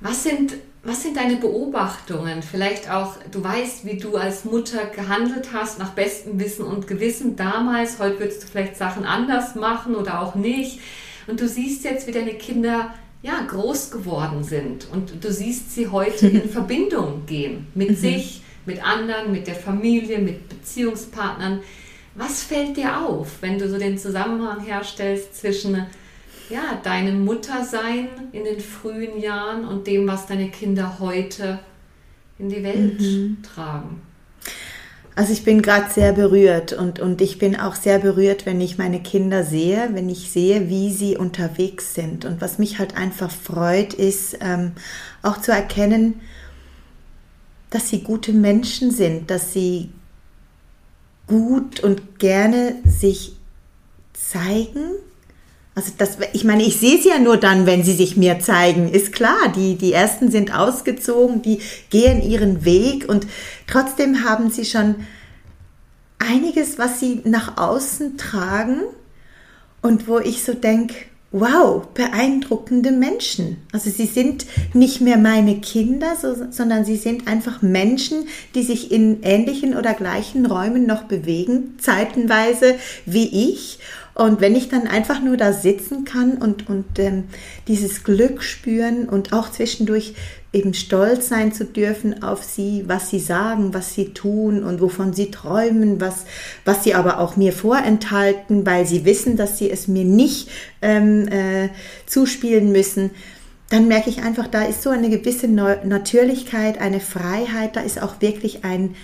[0.02, 0.56] Was sind
[0.86, 2.44] was sind deine Beobachtungen?
[2.44, 7.36] Vielleicht auch, du weißt, wie du als Mutter gehandelt hast, nach bestem Wissen und Gewissen
[7.36, 7.98] damals.
[7.98, 10.80] Heute würdest du vielleicht Sachen anders machen oder auch nicht.
[11.26, 14.88] Und du siehst jetzt, wie deine Kinder ja, groß geworden sind.
[14.92, 17.96] Und du siehst sie heute in Verbindung gehen mit mhm.
[17.96, 21.62] sich, mit anderen, mit der Familie, mit Beziehungspartnern.
[22.14, 25.88] Was fällt dir auf, wenn du so den Zusammenhang herstellst zwischen
[26.50, 31.60] ja, deinem Muttersein in den frühen Jahren und dem, was deine Kinder heute
[32.38, 33.38] in die Welt mhm.
[33.43, 34.02] tragen?
[35.18, 38.78] Also ich bin gerade sehr berührt und, und ich bin auch sehr berührt, wenn ich
[38.78, 42.26] meine Kinder sehe, wenn ich sehe, wie sie unterwegs sind.
[42.26, 44.74] Und was mich halt einfach freut, ist ähm,
[45.22, 46.20] auch zu erkennen,
[47.70, 49.89] dass sie gute Menschen sind, dass sie
[51.28, 53.38] gut und gerne sich
[54.14, 54.96] zeigen.
[55.76, 58.89] Also das, ich meine, ich sehe sie ja nur dann, wenn sie sich mir zeigen.
[58.89, 61.59] Ist klar, die, die ersten sind ausgezogen, die
[61.89, 63.28] gehen ihren Weg und
[63.67, 64.95] trotzdem haben sie schon
[66.17, 68.84] einiges, was sie nach außen tragen
[69.82, 70.95] und wo ich so denke,
[71.32, 73.57] wow, beeindruckende Menschen.
[73.73, 78.89] Also sie sind nicht mehr meine Kinder, so, sondern sie sind einfach Menschen, die sich
[78.89, 83.80] in ähnlichen oder gleichen Räumen noch bewegen, zeitenweise wie ich.
[84.16, 87.26] Und wenn ich dann einfach nur da sitzen kann und, und ähm,
[87.68, 90.16] dieses Glück spüren und auch zwischendurch
[90.53, 95.11] eben stolz sein zu dürfen auf sie, was sie sagen, was sie tun und wovon
[95.11, 96.24] sie träumen, was,
[96.63, 100.49] was sie aber auch mir vorenthalten, weil sie wissen, dass sie es mir nicht
[100.82, 101.68] ähm, äh,
[102.05, 103.11] zuspielen müssen,
[103.70, 108.22] dann merke ich einfach, da ist so eine gewisse Natürlichkeit, eine Freiheit, da ist auch
[108.22, 108.95] wirklich ein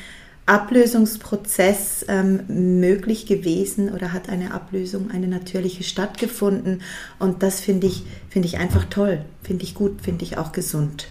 [0.45, 6.81] Ablösungsprozess ähm, möglich gewesen oder hat eine Ablösung, eine natürliche stattgefunden.
[7.19, 11.07] Und das finde ich, finde ich einfach toll, finde ich gut, finde ich auch gesund.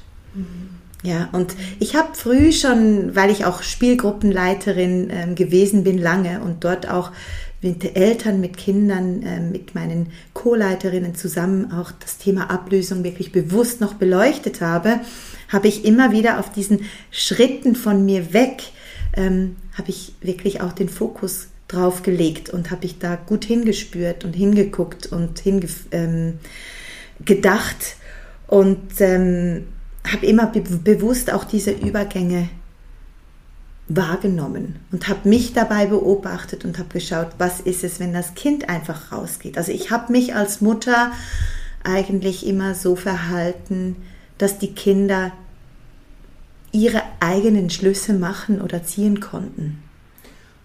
[1.03, 6.63] Ja, und ich habe früh schon, weil ich auch Spielgruppenleiterin ähm, gewesen bin, lange und
[6.63, 7.11] dort auch
[7.63, 13.81] mit Eltern, mit Kindern, äh, mit meinen Co-Leiterinnen zusammen auch das Thema Ablösung wirklich bewusst
[13.81, 15.01] noch beleuchtet habe,
[15.49, 18.63] habe ich immer wieder auf diesen Schritten von mir weg,
[19.15, 24.25] ähm, habe ich wirklich auch den Fokus drauf gelegt und habe ich da gut hingespürt
[24.25, 25.79] und hingeguckt und hingedacht.
[25.93, 26.39] Ähm,
[28.49, 29.67] und ähm,
[30.11, 32.49] habe immer be bewusst auch diese Übergänge
[33.89, 38.69] wahrgenommen und habe mich dabei beobachtet und habe geschaut, was ist es, wenn das Kind
[38.69, 39.59] einfach rausgeht.
[39.59, 41.13] Also ich habe mich als Mutter
[41.83, 43.97] eigentlich immer so verhalten,
[44.39, 45.33] dass die Kinder
[46.73, 49.83] ihre eigenen Schlüsse machen oder ziehen konnten.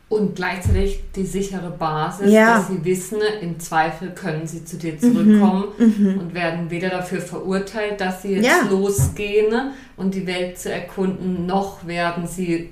[0.08, 2.58] Und gleichzeitig die sichere Basis, ja.
[2.58, 6.20] dass sie wissen, im Zweifel können sie zu dir zurückkommen mhm, mhm.
[6.20, 8.70] und werden weder dafür verurteilt, dass sie jetzt ja.
[8.70, 12.70] losgehen und die Welt zu erkunden, noch werden sie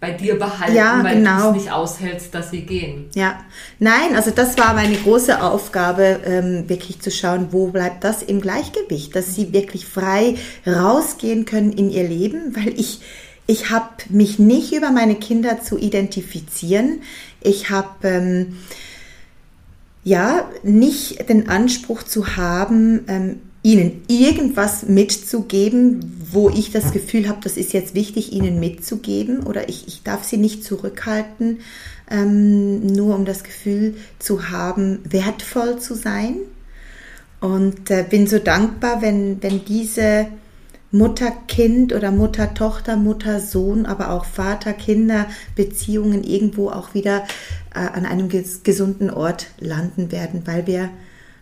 [0.00, 1.52] bei dir behalten, ja, weil genau.
[1.52, 3.10] du es nicht aushältst, dass sie gehen.
[3.14, 3.40] Ja,
[3.78, 8.40] nein, also das war meine große Aufgabe, ähm, wirklich zu schauen, wo bleibt das im
[8.40, 10.36] Gleichgewicht, dass sie wirklich frei
[10.66, 13.00] rausgehen können in ihr Leben, weil ich
[13.46, 17.02] ich habe mich nicht über meine Kinder zu identifizieren.
[17.40, 18.58] Ich habe ähm,
[20.04, 27.40] ja nicht den Anspruch zu haben, ähm, ihnen irgendwas mitzugeben, wo ich das Gefühl habe,
[27.42, 31.58] das ist jetzt wichtig, ihnen mitzugeben oder ich, ich darf sie nicht zurückhalten,
[32.10, 36.36] ähm, nur um das Gefühl zu haben, wertvoll zu sein.
[37.40, 40.26] Und äh, bin so dankbar, wenn, wenn diese
[40.92, 47.24] Mutter-Kind oder Mutter-Tochter, Mutter-Sohn, aber auch Vater-Kinder-Beziehungen irgendwo auch wieder
[47.74, 50.90] äh, an einem ges gesunden Ort landen werden, weil wir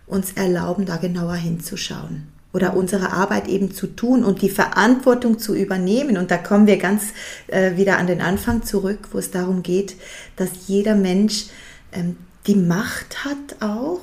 [0.09, 5.55] uns erlauben, da genauer hinzuschauen oder unsere Arbeit eben zu tun und die Verantwortung zu
[5.55, 6.17] übernehmen.
[6.17, 7.05] Und da kommen wir ganz
[7.49, 9.97] äh, wieder an den Anfang zurück, wo es darum geht,
[10.37, 11.47] dass jeder Mensch
[11.93, 14.01] ähm, die Macht hat auch,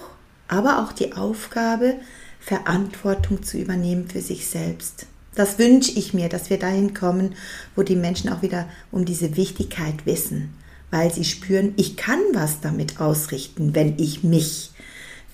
[0.47, 1.95] aber auch die Aufgabe,
[2.39, 5.07] Verantwortung zu übernehmen für sich selbst.
[5.33, 7.33] Das wünsche ich mir, dass wir dahin kommen,
[7.75, 10.53] wo die Menschen auch wieder um diese Wichtigkeit wissen,
[10.91, 14.71] weil sie spüren, ich kann was damit ausrichten, wenn ich mich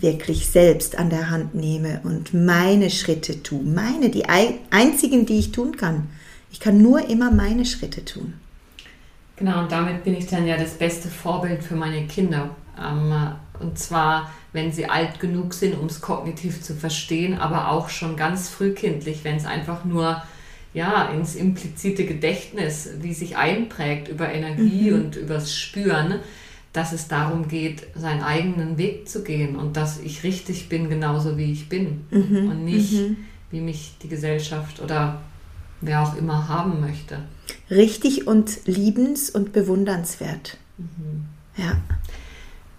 [0.02, 5.52] wirklich selbst an der Hand nehme und meine Schritte tue, meine, die einzigen, die ich
[5.52, 6.10] tun kann.
[6.52, 8.34] Ich kann nur immer meine Schritte tun.
[9.36, 12.50] Genau, und damit bin ich dann ja das beste Vorbild für meine Kinder.
[12.80, 13.14] Ähm,
[13.60, 18.18] und zwar wenn sie alt genug sind, um es kognitiv zu verstehen, aber auch schon
[18.18, 20.22] ganz frühkindlich, wenn es einfach nur
[20.74, 24.96] ja, ins implizite Gedächtnis, wie sich einprägt über Energie mhm.
[24.96, 26.20] und übers Spüren,
[26.74, 31.38] dass es darum geht, seinen eigenen Weg zu gehen und dass ich richtig bin, genauso
[31.38, 32.50] wie ich bin mhm.
[32.50, 33.18] und nicht, mhm.
[33.50, 35.22] wie mich die Gesellschaft oder
[35.82, 37.20] wer auch immer haben möchte.
[37.70, 40.58] Richtig und liebens- und bewundernswert.
[40.78, 41.26] Mhm.
[41.58, 41.78] Ja.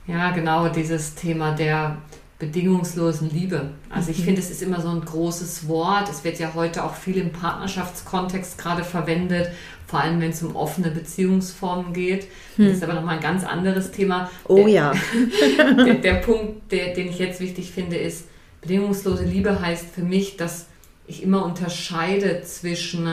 [0.07, 1.99] Ja, genau, dieses Thema der
[2.39, 3.71] bedingungslosen Liebe.
[3.89, 4.25] Also ich mhm.
[4.25, 6.09] finde, es ist immer so ein großes Wort.
[6.09, 9.51] Es wird ja heute auch viel im Partnerschaftskontext gerade verwendet,
[9.93, 12.27] vor allem wenn es um offene Beziehungsformen geht.
[12.57, 12.65] Hm.
[12.65, 14.31] Das ist aber nochmal ein ganz anderes Thema.
[14.49, 14.93] Oh der, ja.
[15.85, 18.27] der, der, Punkt, der, den ich jetzt wichtig finde, ist,
[18.63, 20.69] bedingungslose Liebe heißt für mich, dass
[21.07, 23.07] ich immer unterscheide zwischen,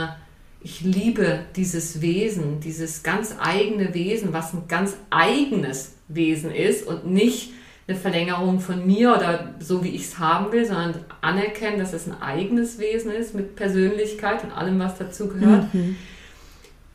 [0.62, 7.12] ich liebe dieses Wesen, dieses ganz eigene Wesen, was ein ganz eigenes Wesen ist und
[7.12, 7.52] nicht
[7.90, 12.08] eine Verlängerung von mir oder so, wie ich es haben will, sondern anerkennen, dass es
[12.08, 15.74] ein eigenes Wesen ist mit Persönlichkeit und allem, was dazu gehört.
[15.74, 15.98] Mhm.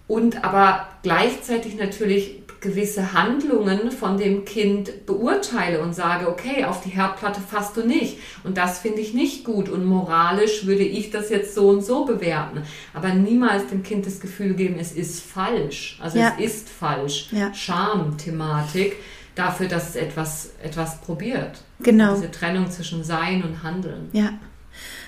[0.07, 6.89] Und aber gleichzeitig natürlich gewisse Handlungen von dem Kind beurteile und sage, okay, auf die
[6.89, 8.19] Herdplatte fasst du nicht.
[8.43, 9.69] Und das finde ich nicht gut.
[9.69, 12.63] Und moralisch würde ich das jetzt so und so bewerten.
[12.95, 15.99] Aber niemals dem Kind das Gefühl geben, es ist falsch.
[16.03, 16.35] Also ja.
[16.39, 17.29] es ist falsch.
[17.33, 17.53] Ja.
[17.53, 18.97] Scham-Thematik
[19.35, 21.63] dafür, dass es etwas, etwas probiert.
[21.81, 22.15] Genau.
[22.15, 24.09] Diese Trennung zwischen Sein und Handeln.
[24.13, 24.31] Ja.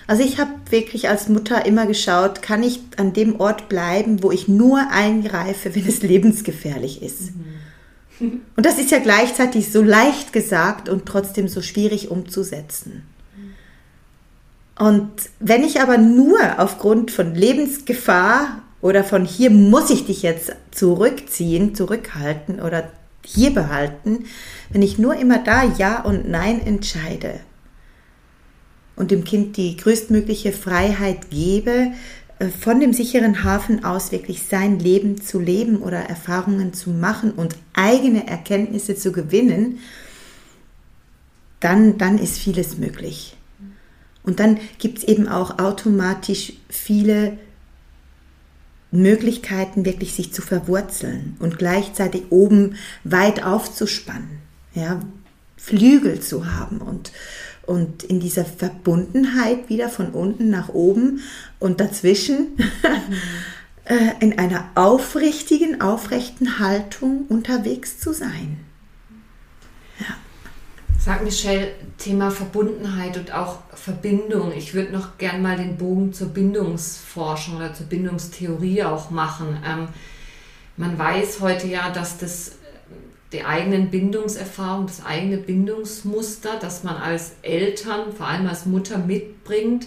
[0.06, 4.30] Also ich habe wirklich als Mutter immer geschaut, kann ich an dem Ort bleiben, wo
[4.30, 7.32] ich nur eingreife, wenn es lebensgefährlich ist.
[8.20, 8.40] Mhm.
[8.56, 13.02] Und das ist ja gleichzeitig so leicht gesagt und trotzdem so schwierig umzusetzen.
[14.78, 20.52] Und wenn ich aber nur aufgrund von Lebensgefahr oder von hier muss ich dich jetzt
[20.70, 22.90] zurückziehen, zurückhalten oder
[23.24, 24.26] hier behalten,
[24.70, 27.40] wenn ich nur immer da Ja und Nein entscheide
[28.96, 31.92] und dem Kind die größtmögliche Freiheit gebe,
[32.38, 37.32] äh, von dem sicheren Hafen aus wirklich sein Leben zu leben oder Erfahrungen zu machen
[37.32, 39.78] und eigene Erkenntnisse zu gewinnen,
[41.60, 43.36] dann, dann ist vieles möglich.
[44.22, 47.38] Und dann gibt es eben auch automatisch viele
[48.90, 54.40] Möglichkeiten, wirklich sich zu verwurzeln und gleichzeitig oben weit aufzuspannen,
[54.74, 55.00] ja,
[55.56, 57.12] Flügel zu haben und,
[57.66, 61.20] und in dieser Verbundenheit wieder von unten nach oben
[61.58, 64.20] und dazwischen mhm.
[64.20, 68.58] in einer aufrichtigen, aufrechten Haltung unterwegs zu sein.
[71.06, 74.52] Sag Michelle, Thema Verbundenheit und auch Verbindung.
[74.52, 79.56] Ich würde noch gern mal den Bogen zur Bindungsforschung oder zur Bindungstheorie auch machen.
[79.64, 79.86] Ähm,
[80.76, 82.55] man weiß heute ja, dass das
[83.36, 89.86] die eigenen Bindungserfahrungen, das eigene Bindungsmuster, das man als Eltern, vor allem als Mutter mitbringt,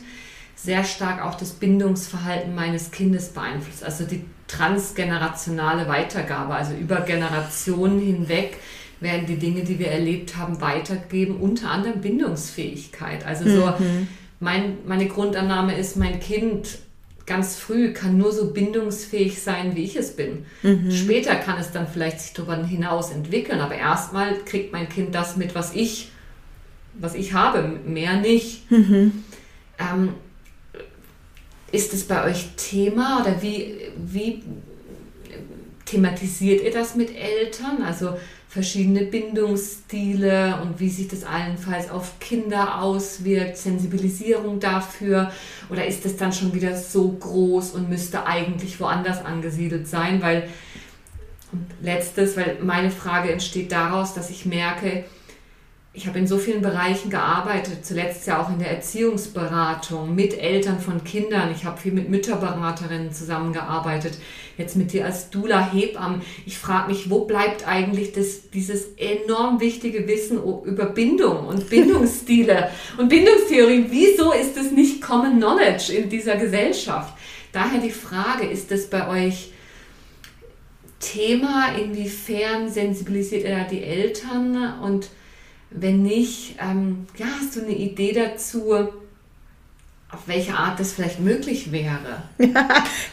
[0.56, 3.84] sehr stark auch das Bindungsverhalten meines Kindes beeinflusst.
[3.84, 8.58] Also die transgenerationale Weitergabe, also über Generationen hinweg
[9.00, 13.26] werden die Dinge, die wir erlebt haben, weitergeben, unter anderem Bindungsfähigkeit.
[13.26, 14.08] Also so, mhm.
[14.40, 16.78] mein, meine Grundannahme ist, mein Kind
[17.30, 20.46] ganz früh kann nur so bindungsfähig sein, wie ich es bin.
[20.64, 20.92] Mhm.
[20.92, 25.38] Später kann es dann vielleicht sich darüber hinaus entwickeln, aber erstmal kriegt mein Kind das
[25.38, 26.10] mit, was ich,
[26.96, 28.70] was ich habe, mehr nicht.
[28.72, 29.24] Mhm.
[29.78, 30.16] Ähm,
[31.72, 34.44] ist es bei euch Thema oder wie, wie
[35.86, 37.84] thematisiert ihr das mit Eltern?
[37.84, 38.18] Also
[38.50, 45.32] verschiedene Bindungsstile und wie sich das allenfalls auf Kinder auswirkt, Sensibilisierung dafür?
[45.70, 50.50] Oder ist das dann schon wieder so groß und müsste eigentlich woanders angesiedelt sein, weil
[51.52, 55.06] und letztes, weil meine Frage entsteht daraus, dass ich merke,
[56.00, 60.80] ich habe in so vielen Bereichen gearbeitet, zuletzt ja auch in der Erziehungsberatung mit Eltern
[60.80, 61.52] von Kindern.
[61.54, 64.14] Ich habe viel mit Mütterberaterinnen zusammengearbeitet,
[64.58, 66.22] jetzt mit dir als Dula Hebamme.
[66.46, 72.70] Ich frage mich, wo bleibt eigentlich das, dieses enorm wichtige Wissen über Bindung und Bindungsstile
[72.98, 73.88] und Bindungstheorien?
[73.90, 77.14] Wieso ist es nicht Common Knowledge in dieser Gesellschaft?
[77.52, 79.52] Daher die Frage, ist es bei euch
[81.02, 81.74] Thema?
[81.76, 85.10] Inwiefern sensibilisiert ihr die Eltern und
[85.72, 88.74] wenn nicht, ähm, ja, hast du eine Idee dazu,
[90.12, 92.24] auf welche Art das vielleicht möglich wäre?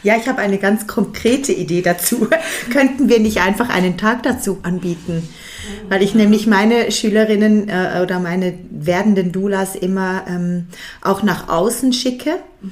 [0.03, 2.27] ja, ich habe eine ganz konkrete Idee dazu.
[2.71, 5.27] Könnten wir nicht einfach einen Tag dazu anbieten?
[5.89, 10.67] Weil ich nämlich meine Schülerinnen äh, oder meine werdenden Doulas immer ähm,
[11.01, 12.37] auch nach außen schicke.
[12.61, 12.71] Mhm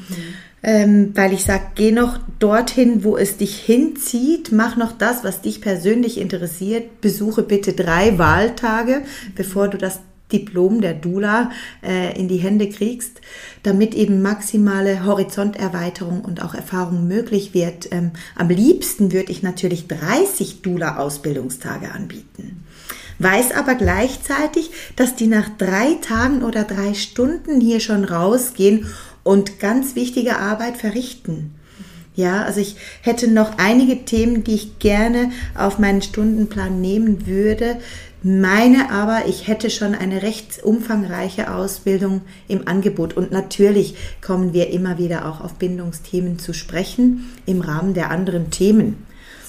[0.65, 5.41] ähm, weil ich sage, geh noch dorthin, wo es dich hinzieht, mach noch das, was
[5.41, 9.03] dich persönlich interessiert, besuche bitte drei Wahltage,
[9.35, 9.99] bevor du das
[10.33, 11.51] Diplom der Dula
[11.83, 13.21] äh, in die Hände kriegst,
[13.61, 17.91] damit eben maximale Horizonterweiterung und auch Erfahrung möglich wird.
[17.91, 22.63] Ähm, am liebsten würde ich natürlich 30 Dula-Ausbildungstage anbieten.
[23.19, 28.87] Weiß aber gleichzeitig, dass die nach drei Tagen oder drei Stunden hier schon rausgehen
[29.25, 31.51] und ganz wichtige Arbeit verrichten.
[32.15, 37.75] Ja, also ich hätte noch einige Themen, die ich gerne auf meinen Stundenplan nehmen würde,
[38.23, 43.15] meine aber, ich hätte schon eine recht umfangreiche Ausbildung im Angebot.
[43.15, 48.49] Und natürlich kommen wir immer wieder auch auf Bindungsthemen zu sprechen im Rahmen der anderen
[48.49, 49.05] Themen.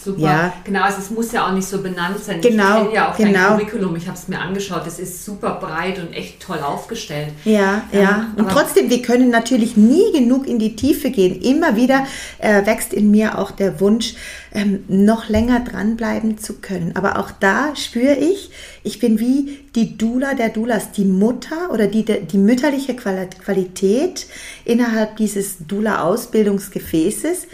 [0.06, 0.20] Super.
[0.20, 0.52] Ja.
[0.62, 2.40] Genau, also es muss ja auch nicht so benannt sein.
[2.40, 3.32] Genau, Ich kenne ja auch genau.
[3.32, 4.82] dein Curriculum, ich habe es mir angeschaut.
[4.86, 7.30] Das ist super breit und echt toll aufgestellt.
[7.44, 8.26] Ja, Ähm, ja.
[8.36, 11.40] Und trotzdem, wir können natürlich nie genug in die Tiefe gehen.
[11.42, 12.06] Immer wieder
[12.38, 14.14] äh, wächst in mir auch der Wunsch,
[14.54, 16.92] ähm, noch länger dranbleiben zu können.
[16.94, 18.50] Aber auch da spüre ich,
[18.84, 24.26] ich bin wie die Dula der Dulas, die Mutter oder die, die mütterliche Quali- Qualität
[24.64, 27.46] innerhalb dieses Dula-Ausbildungsgefäßes,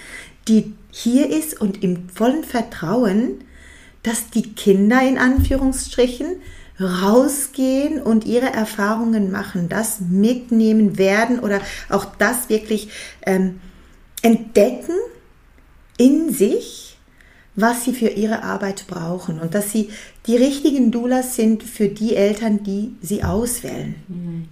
[0.49, 3.45] die hier ist und im vollen Vertrauen,
[4.03, 6.37] dass die Kinder in Anführungsstrichen
[6.81, 12.89] rausgehen und ihre Erfahrungen machen, das mitnehmen werden oder auch das wirklich
[13.25, 13.61] ähm,
[14.23, 14.95] entdecken
[15.97, 16.92] in sich,
[17.55, 19.91] was sie für ihre Arbeit brauchen und dass sie
[20.27, 23.97] die richtigen Doulas sind für die Eltern, die sie auswählen.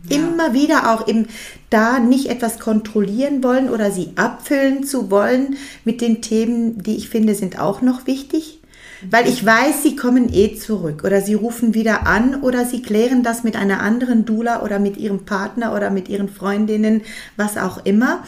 [0.08, 1.28] Immer wieder auch eben
[1.70, 7.08] da nicht etwas kontrollieren wollen oder sie abfüllen zu wollen mit den Themen, die ich
[7.08, 8.60] finde, sind auch noch wichtig.
[9.08, 13.22] Weil ich weiß, sie kommen eh zurück oder sie rufen wieder an oder sie klären
[13.22, 17.00] das mit einer anderen Dula oder mit ihrem Partner oder mit ihren Freundinnen,
[17.36, 18.24] was auch immer,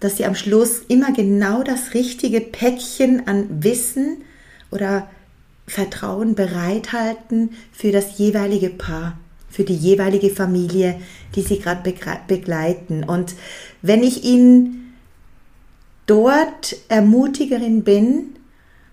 [0.00, 4.18] dass sie am Schluss immer genau das richtige Päckchen an Wissen
[4.70, 5.08] oder
[5.66, 11.00] Vertrauen bereithalten für das jeweilige Paar, für die jeweilige Familie,
[11.34, 11.94] die sie gerade
[12.26, 13.04] begleiten.
[13.04, 13.34] Und
[13.82, 14.94] wenn ich ihnen
[16.06, 18.36] dort Ermutigerin bin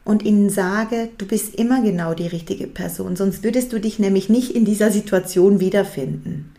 [0.06, 4.30] und ihnen sage, du bist immer genau die richtige Person, sonst würdest du dich nämlich
[4.30, 6.54] nicht in dieser Situation wiederfinden.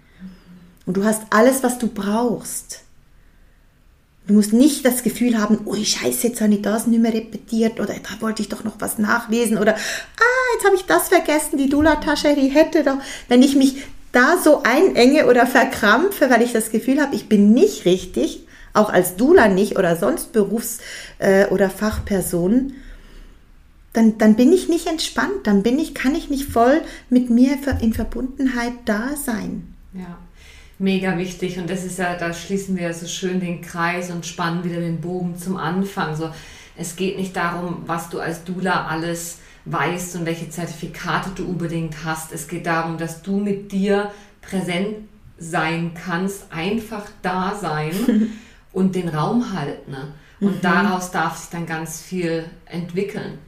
[0.84, 2.82] Und du hast alles, was du brauchst.
[4.28, 7.80] Du musst nicht das Gefühl haben, ui scheiße, jetzt habe ich das nicht mehr repetiert
[7.80, 11.56] oder da wollte ich doch noch was nachlesen oder ah, jetzt habe ich das vergessen,
[11.56, 12.98] die Dula-Tasche, die hätte doch.
[13.28, 17.54] Wenn ich mich da so einenge oder verkrampfe, weil ich das Gefühl habe, ich bin
[17.54, 20.80] nicht richtig, auch als Dula nicht oder sonst Berufs-
[21.18, 22.74] äh, oder Fachperson,
[23.94, 27.56] dann, dann bin ich nicht entspannt, dann bin ich, kann ich nicht voll mit mir
[27.80, 29.74] in Verbundenheit da sein.
[29.94, 30.18] Ja,
[30.78, 31.58] mega wichtig.
[31.58, 35.00] Und das ist ja, da schließen wir so schön den Kreis und spannen wieder den
[35.00, 36.16] Bogen zum Anfang.
[36.16, 36.30] So,
[36.76, 42.04] es geht nicht darum, was du als Dula alles weißt und welche Zertifikate du unbedingt
[42.04, 42.32] hast.
[42.32, 44.10] Es geht darum, dass du mit dir
[44.40, 44.96] präsent
[45.38, 47.92] sein kannst, einfach da sein
[48.72, 49.90] und den Raum halten.
[49.90, 50.12] Ne?
[50.40, 53.38] Und daraus darf sich dann ganz viel entwickeln.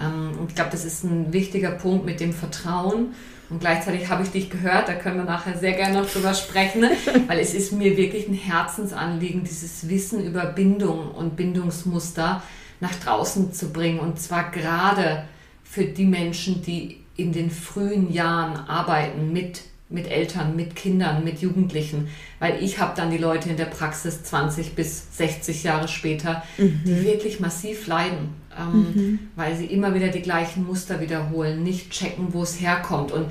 [0.00, 3.14] Ähm, und ich glaube, das ist ein wichtiger Punkt mit dem Vertrauen.
[3.48, 6.80] Und gleichzeitig habe ich dich gehört, da können wir nachher sehr gerne noch drüber sprechen,
[6.80, 6.90] ne?
[7.26, 12.42] weil es ist mir wirklich ein Herzensanliegen, dieses Wissen über Bindung und Bindungsmuster
[12.80, 14.00] nach draußen zu bringen.
[14.00, 15.24] Und zwar gerade
[15.64, 21.40] für die Menschen, die in den frühen Jahren arbeiten mit, mit Eltern, mit Kindern, mit
[21.40, 22.08] Jugendlichen.
[22.40, 27.04] Weil ich habe dann die Leute in der Praxis 20 bis 60 Jahre später, die
[27.04, 32.42] wirklich massiv leiden, ähm, weil sie immer wieder die gleichen Muster wiederholen, nicht checken, wo
[32.42, 33.12] es herkommt.
[33.12, 33.30] Und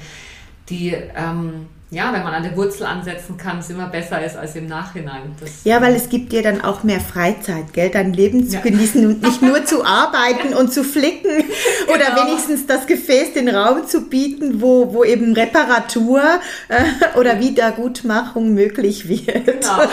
[0.69, 4.55] die, ähm, ja, wenn man an der Wurzel ansetzen kann, es immer besser ist als
[4.57, 5.33] im Nachhinein.
[5.39, 7.89] Das, Ja, weil es gibt dir dann auch mehr Freizeit, gell?
[7.89, 8.61] Dein Leben zu Ja.
[8.61, 11.45] genießen und nicht nur zu arbeiten und zu flicken
[11.87, 12.27] oder Genau.
[12.27, 16.21] wenigstens das Gefäß den Raum zu bieten, wo, wo eben Reparatur
[16.67, 19.45] äh, oder Wiedergutmachung möglich wird.
[19.45, 19.77] Genau.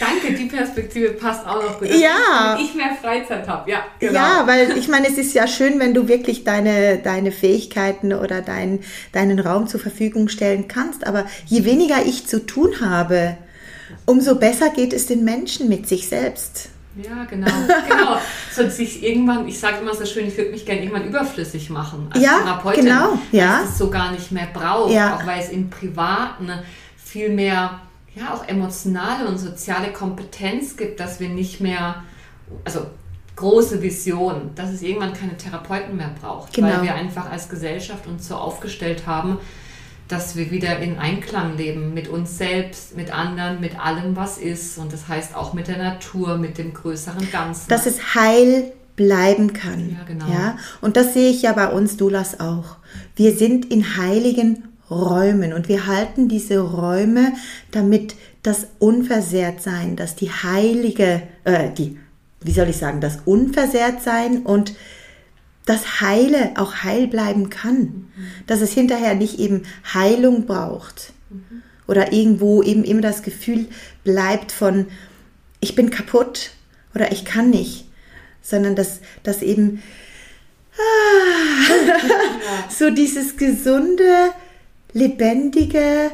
[0.00, 1.88] Danke, die Perspektive passt auch noch gut.
[1.88, 2.54] Ja.
[2.56, 3.70] Dass ich mehr Freizeit habe.
[3.70, 4.14] Ja, genau.
[4.14, 8.40] Ja, weil ich meine, es ist ja schön, wenn du wirklich deine, deine Fähigkeiten oder
[8.42, 8.80] dein,
[9.12, 10.28] deinen Raum zur Verfügung
[10.58, 11.06] stellen kannst.
[11.06, 13.36] Aber je weniger ich zu tun habe,
[14.06, 16.70] umso besser geht es den Menschen mit sich selbst.
[17.02, 17.46] Ja, genau.
[17.88, 18.16] genau.
[18.54, 22.08] So sich irgendwann, ich sage immer so schön, ich würde mich gerne irgendwann überflüssig machen
[22.12, 22.86] als Ja, Therapeutin.
[22.86, 23.60] genau, ja.
[23.62, 25.14] Es es so gar nicht mehr braucht, Ja.
[25.16, 26.50] auch weil es im Privaten
[26.96, 27.80] viel mehr,
[28.16, 32.02] ja, auch emotionale und soziale Kompetenz gibt, dass wir nicht mehr,
[32.64, 32.80] also
[33.36, 36.66] große Vision, dass es irgendwann keine Therapeuten mehr braucht, Genau.
[36.68, 39.38] weil wir einfach als Gesellschaft uns so aufgestellt haben,
[40.08, 44.78] dass wir wieder in Einklang leben mit uns selbst, mit anderen, mit allem, was ist.
[44.78, 47.68] Und das heißt auch mit der Natur, mit dem größeren Ganzen.
[47.68, 49.90] dass es heil bleiben kann.
[49.90, 50.26] Ja, genau.
[50.28, 50.58] Ja?
[50.80, 52.76] Und das sehe ich ja bei uns Dulas auch.
[53.16, 57.32] Wir sind in heiligen Räumen und wir halten diese Räume,
[57.70, 61.98] damit das Unversehrtsein, dass die heilige, äh, die,
[62.40, 64.72] wie soll ich sagen, das Unversehrtsein und
[65.68, 68.10] das Heile auch heil bleiben kann.
[68.46, 71.12] Dass es hinterher nicht eben Heilung braucht.
[71.86, 73.66] Oder irgendwo eben immer das Gefühl
[74.02, 74.86] bleibt von,
[75.60, 76.52] ich bin kaputt
[76.94, 77.86] oder ich kann nicht.
[78.40, 79.82] Sondern dass, dass eben,
[80.74, 84.30] ah, so dieses gesunde,
[84.94, 86.10] lebendige,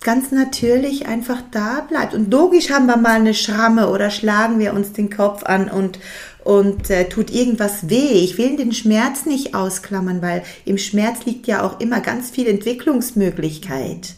[0.00, 2.14] ganz natürlich einfach da bleibt.
[2.14, 5.98] Und logisch haben wir mal eine Schramme oder schlagen wir uns den Kopf an und,
[6.44, 8.24] und äh, tut irgendwas weh.
[8.24, 12.46] Ich will den Schmerz nicht ausklammern, weil im Schmerz liegt ja auch immer ganz viel
[12.46, 14.14] Entwicklungsmöglichkeit.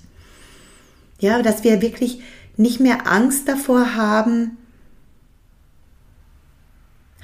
[1.21, 2.21] Ja, dass wir wirklich
[2.57, 4.57] nicht mehr Angst davor haben,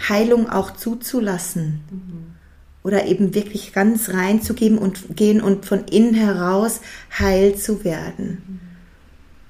[0.09, 1.80] Heilung auch zuzulassen.
[1.90, 2.34] Mhm.
[2.84, 6.80] Oder eben wirklich ganz reinzugeben und gehen und von innen heraus
[7.18, 8.42] heil zu werden.
[8.46, 8.68] Mhm.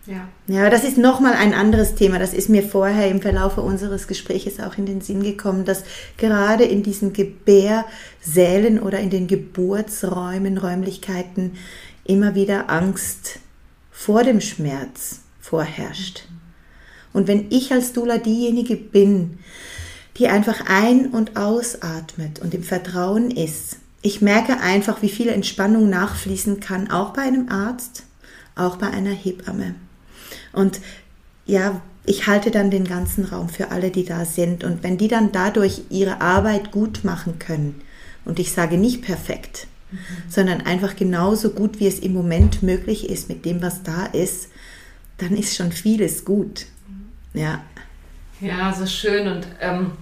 [0.08, 0.26] Ja.
[0.46, 2.18] Ja, das ist nochmal ein anderes Thema.
[2.18, 5.84] Das ist mir vorher im Verlauf unseres Gespräches auch in den Sinn gekommen, dass
[6.16, 11.58] gerade in diesen Gebärsälen oder in den Geburtsräumen, Räumlichkeiten
[12.04, 13.40] immer wieder Angst
[13.90, 16.22] vor dem Schmerz vorherrscht.
[17.12, 19.40] Und wenn ich als Dula diejenige bin,
[20.16, 23.76] die einfach ein- und ausatmet und im Vertrauen ist.
[24.00, 28.04] Ich merke einfach, wie viel Entspannung nachfließen kann, auch bei einem Arzt,
[28.56, 29.74] auch bei einer Hebamme.
[30.52, 30.80] Und
[31.46, 34.64] ja, ich halte dann den ganzen Raum für alle, die da sind.
[34.64, 37.80] Und wenn die dann dadurch ihre Arbeit gut machen können,
[38.28, 39.98] und ich sage nicht perfekt, mhm.
[40.28, 44.50] sondern einfach genauso gut, wie es im Moment möglich ist mit dem, was da ist,
[45.16, 46.66] dann ist schon vieles gut.
[47.32, 47.62] Ja.
[48.40, 49.26] Ja, so schön.
[49.26, 49.92] Und ähm,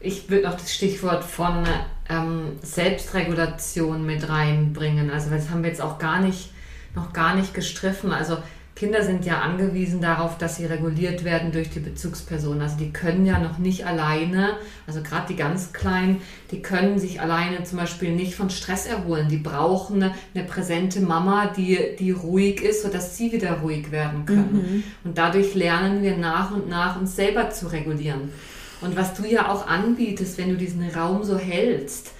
[0.00, 1.64] ich würde noch das Stichwort von
[2.08, 5.10] ähm, Selbstregulation mit reinbringen.
[5.10, 6.50] Also das haben wir jetzt auch gar nicht,
[6.94, 8.12] noch gar nicht gestriffen.
[8.12, 8.38] Also
[8.76, 12.60] Kinder sind ja angewiesen darauf, dass sie reguliert werden durch die Bezugsperson.
[12.60, 14.56] Also die können ja noch nicht alleine,
[14.88, 16.20] also gerade die ganz Kleinen,
[16.50, 19.28] die können sich alleine zum Beispiel nicht von Stress erholen.
[19.28, 24.26] Die brauchen eine, eine präsente Mama, die, die ruhig ist, sodass sie wieder ruhig werden
[24.26, 24.52] können.
[24.52, 24.82] Mhm.
[25.04, 28.32] Und dadurch lernen wir nach und nach uns selber zu regulieren.
[28.80, 32.10] Und was du ja auch anbietest, wenn du diesen Raum so hältst,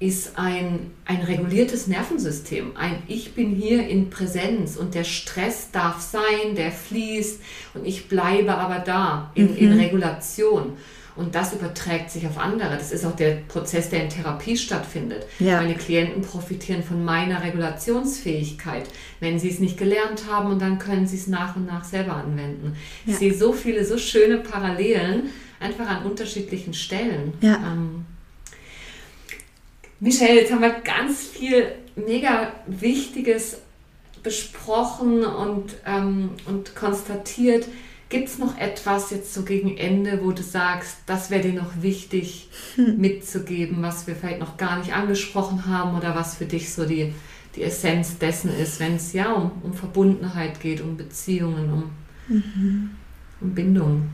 [0.00, 2.74] ist ein, ein reguliertes Nervensystem.
[2.74, 7.40] Ein Ich bin hier in Präsenz und der Stress darf sein, der fließt
[7.74, 9.56] und ich bleibe aber da in, mhm.
[9.56, 10.72] in Regulation.
[11.16, 12.76] Und das überträgt sich auf andere.
[12.78, 15.26] Das ist auch der Prozess, der in Therapie stattfindet.
[15.38, 15.60] Ja.
[15.60, 18.88] Meine Klienten profitieren von meiner Regulationsfähigkeit,
[19.18, 22.14] wenn sie es nicht gelernt haben und dann können sie es nach und nach selber
[22.14, 22.74] anwenden.
[23.04, 23.12] Ja.
[23.12, 25.24] Ich sehe so viele, so schöne Parallelen
[25.58, 27.34] einfach an unterschiedlichen Stellen.
[27.42, 27.56] Ja.
[27.56, 28.06] Ähm,
[30.00, 33.58] Michelle, jetzt haben wir ganz viel mega Wichtiges
[34.22, 37.66] besprochen und, ähm, und konstatiert.
[38.08, 41.82] Gibt es noch etwas jetzt so gegen Ende, wo du sagst, das wäre dir noch
[41.82, 42.98] wichtig hm.
[42.98, 47.12] mitzugeben, was wir vielleicht noch gar nicht angesprochen haben oder was für dich so die,
[47.54, 51.90] die Essenz dessen ist, wenn es ja um, um Verbundenheit geht, um Beziehungen, um,
[52.26, 52.90] mhm.
[53.40, 54.08] um Bindung?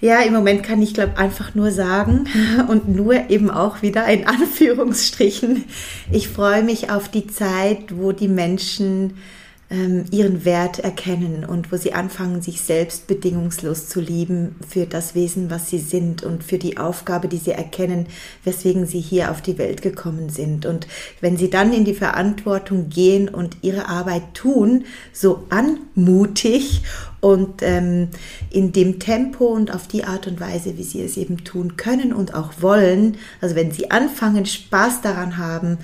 [0.00, 2.26] Ja, im Moment kann ich glaube einfach nur sagen
[2.68, 5.64] und nur eben auch wieder in Anführungsstrichen,
[6.12, 9.14] ich freue mich auf die Zeit, wo die Menschen
[9.68, 15.14] ähm, ihren Wert erkennen und wo sie anfangen, sich selbst bedingungslos zu lieben für das
[15.16, 18.06] Wesen, was sie sind und für die Aufgabe, die sie erkennen,
[18.44, 20.66] weswegen sie hier auf die Welt gekommen sind.
[20.66, 20.86] Und
[21.20, 26.82] wenn sie dann in die Verantwortung gehen und ihre Arbeit tun, so anmutig
[27.26, 28.06] und ähm,
[28.50, 32.12] in dem Tempo und auf die Art und Weise, wie sie es eben tun können
[32.12, 35.78] und auch wollen, also wenn sie anfangen, Spaß daran haben,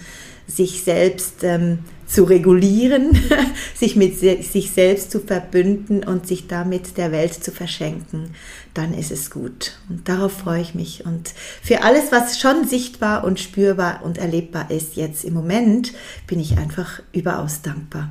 [0.46, 3.18] sich selbst ähm, zu regulieren,
[3.74, 8.36] sich mit sich selbst zu verbünden und sich damit der Welt zu verschenken,
[8.72, 9.72] dann ist es gut.
[9.88, 11.04] Und darauf freue ich mich.
[11.04, 15.92] Und für alles, was schon sichtbar und spürbar und erlebbar ist jetzt im Moment,
[16.28, 18.10] bin ich einfach überaus dankbar.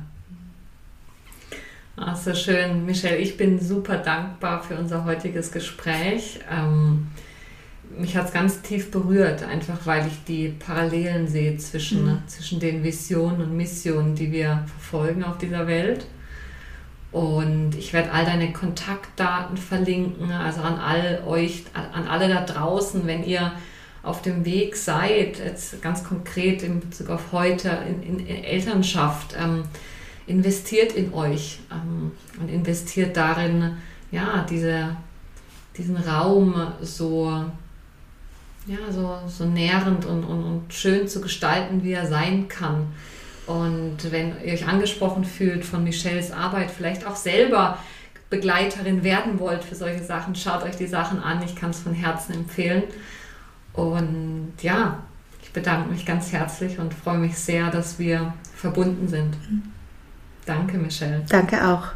[2.12, 3.16] Ach, so schön, Michelle.
[3.16, 6.40] Ich bin super dankbar für unser heutiges Gespräch.
[6.50, 7.06] Ähm,
[7.96, 12.22] mich hat es ganz tief berührt, einfach weil ich die Parallelen sehe zwischen, mhm.
[12.26, 16.04] zwischen den Visionen und Missionen, die wir verfolgen auf dieser Welt.
[17.12, 23.06] Und ich werde all deine Kontaktdaten verlinken, also an all euch, an alle da draußen,
[23.06, 23.52] wenn ihr
[24.02, 29.64] auf dem Weg seid, jetzt ganz konkret in Bezug auf heute, in, in, Elternschaft, ähm,
[30.26, 33.76] investiert in euch ähm, und investiert darin,
[34.10, 34.96] ja, diese,
[35.76, 37.44] diesen Raum so
[38.66, 42.86] ja, so, so nährend und, und, und schön zu gestalten, wie er sein kann.
[43.46, 47.78] Und wenn ihr euch angesprochen fühlt von Michelles Arbeit, vielleicht auch selber
[48.30, 51.42] Begleiterin werden wollt für solche Sachen, schaut euch die Sachen an.
[51.42, 52.84] Ich kann es von Herzen empfehlen.
[53.72, 55.02] Und ja,
[55.42, 59.34] ich bedanke mich ganz herzlich und freue mich sehr, dass wir verbunden sind.
[60.44, 61.24] Danke, Michelle.
[61.28, 61.92] Danke auch.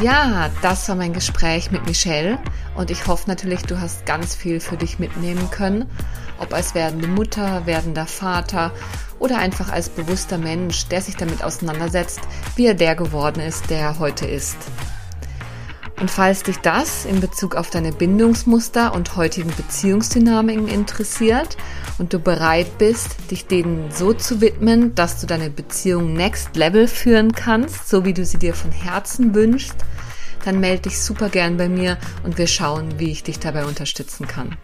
[0.00, 2.38] Ja, das war mein Gespräch mit Michelle
[2.74, 5.90] Und ich hoffe natürlich, du hast ganz viel für dich mitnehmen können,
[6.38, 8.72] ob als werdende Mutter, werdender Vater
[9.18, 12.20] oder einfach als bewusster Mensch, der sich damit auseinandersetzt,
[12.56, 14.56] wie er der geworden ist, der er heute ist.
[16.00, 21.56] Und falls dich das in Bezug auf deine Bindungsmuster und heutigen Beziehungsdynamiken interessiert
[21.98, 26.88] und du bereit bist, dich denen so zu widmen, dass du deine Beziehung next level
[26.88, 29.76] führen kannst, so wie du sie dir von Herzen wünschst,
[30.44, 34.26] dann melde dich super gern bei mir und wir schauen, wie ich dich dabei unterstützen
[34.26, 34.56] kann.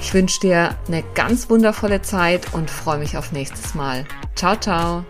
[0.00, 4.06] Ich wünsche dir eine ganz wundervolle Zeit und freue mich auf nächstes Mal.
[4.36, 5.04] Ciao, ciao.